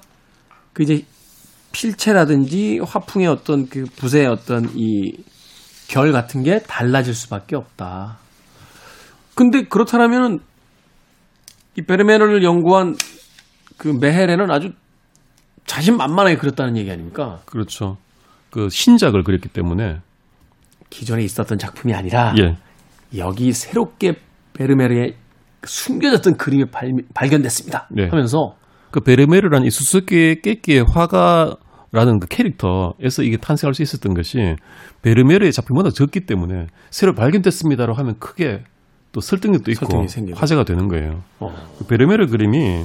[0.73, 1.05] 그 이제
[1.73, 5.13] 필체라든지 화풍의 어떤 그 붓의 어떤 이
[5.89, 8.19] 결 같은 게 달라질 수밖에 없다.
[9.35, 10.41] 근데 그렇다면은
[11.79, 12.97] 이 베르메르를 연구한
[13.77, 14.71] 그 메헤레는 아주
[15.67, 17.41] 자신만만하게 그렸다는 얘기 아닙니까?
[17.47, 17.97] 그렇죠.
[18.51, 19.99] 그 신작을 그렸기 때문에
[20.91, 22.57] 기존에 있었던 작품이 아니라 예.
[23.19, 24.15] 여기 새롭게
[24.55, 25.17] 베르메르의
[25.65, 27.89] 숨겨졌던 그림이 발, 발견됐습니다.
[27.91, 28.09] 네.
[28.09, 28.55] 하면서
[28.91, 34.57] 그 베르메르라는 이 수수께끼의 화가라는 그 캐릭터에서 이게 탄생할 수 있었던 것이
[35.03, 38.63] 베르메르의 워낙 적기 때문에 새로 발견됐습니다로 하면 크게
[39.13, 40.05] 또 설득력도 있고.
[40.35, 41.23] 화제가 되는 거예요.
[41.41, 42.85] 어, 그 베르메르 그림이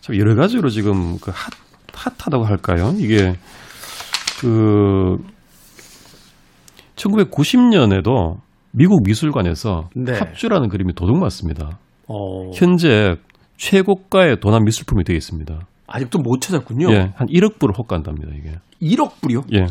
[0.00, 1.52] 참 여러 가지로 지금 그 핫,
[1.96, 2.92] 핫하다고 할까요?
[2.98, 3.34] 이게
[4.40, 5.16] 그
[6.96, 8.38] 1990년에도
[8.72, 10.12] 미국 미술관에서 네.
[10.18, 11.78] 합주라는 그림이 도둑 맞습니다.
[12.08, 13.16] 어, 현재
[13.56, 15.60] 최고가의 도난 미술품이 되어 있습니다.
[15.86, 16.90] 아직도 못 찾았군요.
[16.92, 18.58] 예, 한 1억 불을 호가한답니다, 이게.
[18.82, 19.42] 1억 불이요?
[19.52, 19.66] 예.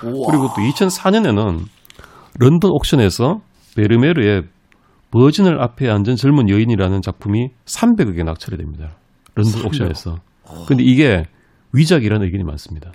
[0.00, 1.64] 그리고 또 2004년에는
[2.38, 3.40] 런던 옥션에서
[3.76, 4.44] 베르메르의
[5.10, 8.96] 버진을 앞에 앉은 젊은 여인이라는 작품이 300억에 낙찰이 됩니다.
[9.34, 9.66] 런던 300억.
[9.66, 10.16] 옥션에서.
[10.66, 11.24] 근데 이게
[11.72, 12.92] 위작이라는 의견이 많습니다.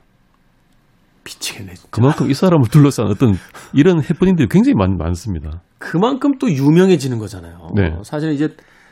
[1.23, 1.73] 미치겠네.
[1.73, 1.89] 진짜.
[1.91, 3.33] 그만큼 이 사람을 둘러싼 어떤
[3.73, 5.61] 이런 해프닝들이 굉장히 많, 많습니다.
[5.79, 7.69] 그만큼 또 유명해지는 거잖아요.
[7.75, 7.97] 네.
[8.03, 8.49] 사실 이제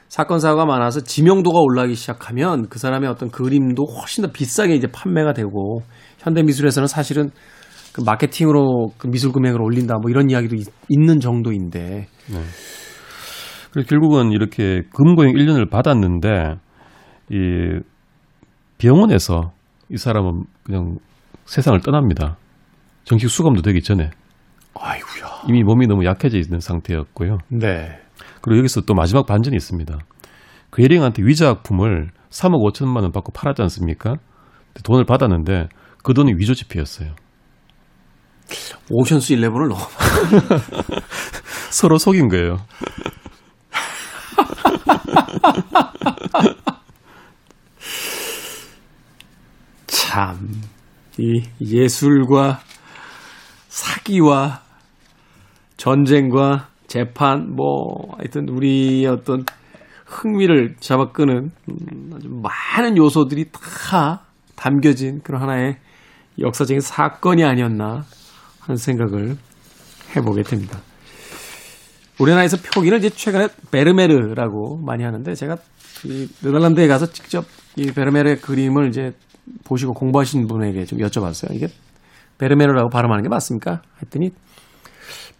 [0.09, 5.33] 사건 사고가 많아서 지명도가 올라가기 시작하면 그 사람의 어떤 그림도 훨씬 더 비싸게 이제 판매가
[5.33, 5.81] 되고
[6.19, 7.31] 현대 미술에서는 사실은
[7.93, 10.67] 그 마케팅으로 그 미술 금액을 올린다 뭐 이런 이야기도 있,
[10.99, 12.07] 는 정도인데
[13.71, 16.55] 그래서 결국은 이렇게 금고형 1년을 받았는데
[17.31, 17.79] 이
[18.77, 19.51] 병원에서
[19.89, 20.97] 이 사람은 그냥
[21.45, 22.37] 세상을 떠납니다.
[23.03, 24.09] 정식 수감도 되기 전에
[24.75, 25.43] 아이고야.
[25.47, 27.37] 이미 몸이 너무 약해져 있는 상태였고요.
[27.49, 27.99] 네.
[28.41, 29.97] 그리고 여기서 또 마지막 반전이 있습니다.
[30.71, 34.15] 괴링한테 위작품을 3억 5천만 원 받고 팔았지 않습니까?
[34.83, 35.67] 돈을 받았는데
[36.03, 37.13] 그 돈이 위조지폐였어요.
[38.89, 39.79] 오션스 11을 너무
[41.71, 42.57] 서로 속인 거예요.
[50.03, 50.49] 참,
[51.17, 52.59] 이 예술과
[53.69, 54.59] 사기와
[55.77, 59.45] 전쟁과 재판, 뭐, 하여튼 우리의 어떤
[60.05, 64.25] 흥미를 잡아 끄는 음, 아주 많은 요소들이 다
[64.57, 65.77] 담겨진 그런 하나의
[66.37, 68.03] 역사적인 사건이 아니었나
[68.59, 69.37] 하는 생각을
[70.15, 70.79] 해보게 됩니다.
[72.19, 75.57] 우리나라에서 표기를 이제 최근에 베르메르라고 많이 하는데 제가
[76.05, 77.45] 이 네덜란드에 가서 직접
[77.75, 79.11] 이 베르메르의 그림을 이제
[79.65, 81.53] 보시고 공부하신 분에게 좀 여쭤봤어요.
[81.55, 81.67] 이게
[82.37, 83.81] 베르메르라고 발음하는 게 맞습니까?
[84.01, 84.31] 했더니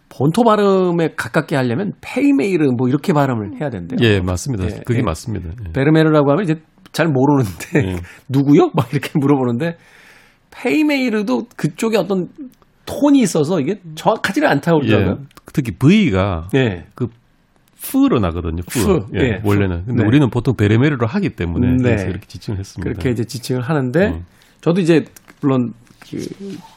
[0.09, 3.97] 본토 발음에 가깝게 하려면 페이메이르 뭐 이렇게 발음을 해야 된대요.
[4.01, 4.65] 예, 맞습니다.
[4.65, 5.03] 예, 그게 예.
[5.03, 5.49] 맞습니다.
[5.67, 5.71] 예.
[5.74, 6.55] 베르메르라고 하면 이제
[6.91, 7.95] 잘 모르는데 예.
[8.30, 8.69] 누구요?
[8.76, 9.78] 막 이렇게 물어보는데
[10.51, 12.28] 페이메이르도 그쪽에 어떤
[12.86, 15.26] 톤이 있어서 이게 정확하지는 않다고 예, 그러더라고요.
[15.54, 16.86] 특히 V가 예.
[16.95, 17.08] 그
[17.82, 18.62] 프로 나거든요.
[18.70, 18.86] 프.
[18.86, 19.86] 프, 예, 예, 원래는.
[19.86, 20.08] 근데 네.
[20.08, 21.84] 우리는 보통 베르메르로 하기 때문에 네.
[21.84, 22.89] 그래서 이렇게 지칭을 했습니다.
[22.89, 24.26] 그렇게 이제 지칭을 하는데 음.
[24.62, 25.04] 저도 이제
[25.41, 25.74] 물론
[26.10, 26.18] 그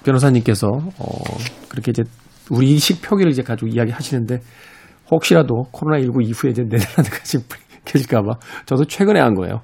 [0.04, 1.06] 변호사님께서 어
[1.68, 2.02] 그렇게 이제
[2.50, 4.38] 우리 이식 표기를 이제 가지고 이야기하시는데
[5.10, 7.38] 혹시라도 코로나 19 이후에 이제 네덜란드까지
[7.84, 9.62] 계실까봐 저도 최근에 한 거예요.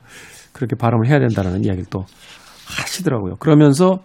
[0.53, 2.05] 그렇게 발음을 해야 된다는 이야기를 또
[2.67, 3.37] 하시더라고요.
[3.41, 3.99] 그러면서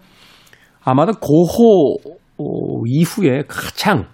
[0.82, 1.96] 아마도 고호
[2.38, 4.06] 어, 이후에 가장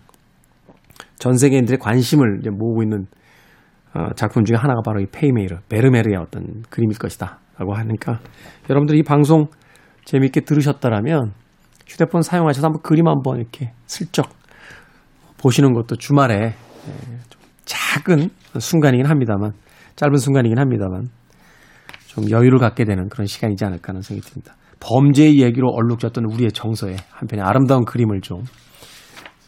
[1.18, 3.06] 전 세계인들의 관심을 모으고 있는
[3.94, 7.38] 어, 작품 중에 하나가 바로 이 페이메이르, 베르메르의 어떤 그림일 것이다.
[7.56, 8.18] 라고 하니까
[8.68, 9.46] 여러분들 이 방송
[10.04, 11.32] 재미있게 들으셨다라면
[11.86, 14.28] 휴대폰 사용하셔서 한번 그림 한번 이렇게 슬쩍
[15.38, 16.92] 보시는 것도 주말에 예,
[17.28, 19.52] 좀 작은 순간이긴 합니다만
[19.96, 21.08] 짧은 순간이긴 합니다만
[22.06, 24.56] 좀 여유를 갖게 되는 그런 시간이지 않을까 하는 생각이 듭니다.
[24.80, 28.42] 범죄의 얘기로 얼룩졌던 우리의 정서에 한편의 아름다운 그림을 좀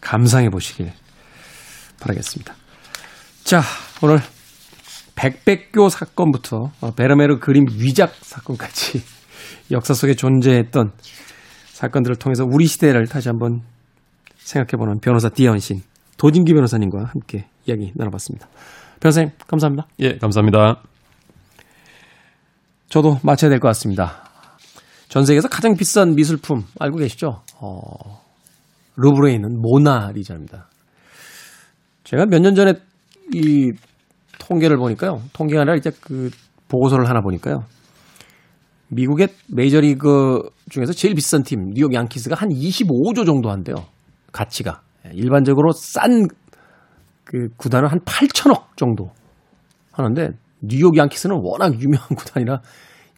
[0.00, 0.92] 감상해 보시길
[2.00, 2.54] 바라겠습니다.
[3.44, 3.62] 자,
[4.02, 4.18] 오늘
[5.14, 9.02] 백백교 사건부터 어, 베르메르 그림 위작 사건까지
[9.70, 10.92] 역사 속에 존재했던
[11.68, 13.62] 사건들을 통해서 우리 시대를 다시 한번
[14.36, 15.82] 생각해보는 변호사 디아원 신
[16.18, 18.48] 도진기 변호사님과 함께 이야기 나눠봤습니다.
[19.00, 19.86] 변호사님 감사합니다.
[20.00, 20.82] 예, 감사합니다.
[22.88, 24.22] 저도 마쳐야 될 것 같습니다.
[25.08, 27.42] 전 세계에서 가장 비싼 미술품 알고 계시죠?
[27.60, 28.22] 어,
[28.96, 30.68] 루브르에 있는 모나리자입니다.
[32.06, 32.74] 제가 몇 년 전에
[33.34, 33.72] 이
[34.38, 35.20] 통계를 보니까요.
[35.32, 36.30] 통계가 아니라 이제 그
[36.68, 37.64] 보고서를 하나 보니까요.
[38.88, 43.74] 미국의 메이저리그 중에서 제일 비싼 팀 뉴욕 양키스가 한 25조 정도 한대요.
[44.32, 44.82] 가치가.
[45.12, 46.28] 일반적으로 싼
[47.24, 49.10] 그 구단은 한 8천억 정도
[49.90, 50.28] 하는데
[50.62, 52.60] 뉴욕 양키스는 워낙 유명한 구단이라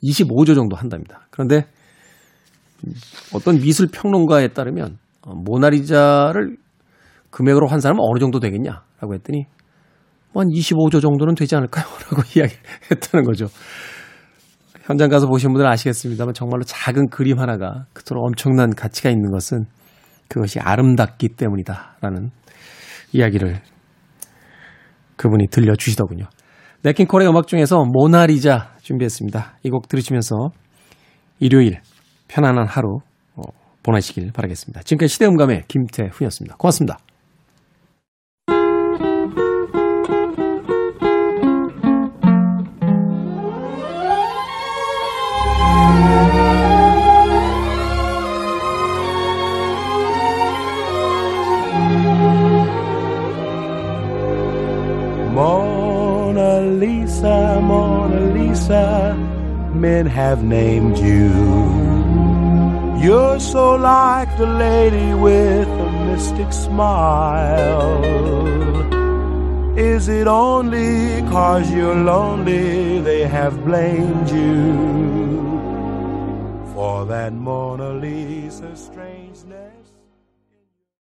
[0.03, 1.27] 25조 정도 한답니다.
[1.31, 1.67] 그런데
[3.35, 6.57] 어떤 미술 평론가에 따르면 어, 모나리자를
[7.31, 9.45] 금액으로 환산하면 어느 정도 되겠냐라고 했더니
[10.33, 11.85] 뭐 한 25조 정도는 되지 않을까요?
[12.11, 13.47] 라고 이야기했다는 거죠.
[14.83, 19.65] 현장 가서 보신 분들은 아시겠습니다만 정말로 작은 그림 하나가 그토록 엄청난 가치가 있는 것은
[20.29, 22.31] 그것이 아름답기 때문이다라는
[23.13, 23.61] 이야기를
[25.17, 26.25] 그분이 들려주시더군요.
[26.83, 29.59] 네킹콜의 음악 중에서 모나리자 준비했습니다.
[29.65, 30.51] 이 곡 들으시면서
[31.41, 31.81] 일요일
[32.29, 32.99] 편안한 하루
[33.35, 33.43] 어,
[33.83, 34.83] 보내시길 바라겠습니다.
[34.83, 36.57] 지금까지 시대음감의 김태훈이었습니다.
[36.57, 36.99] 고맙습니다.
[58.69, 61.29] Men have named you.
[63.03, 68.05] You're so like the lady with a mystic smile.
[69.79, 74.75] Is it only cause you're lonely they have blamed you
[76.75, 79.68] for that Mona Lisa strangeness?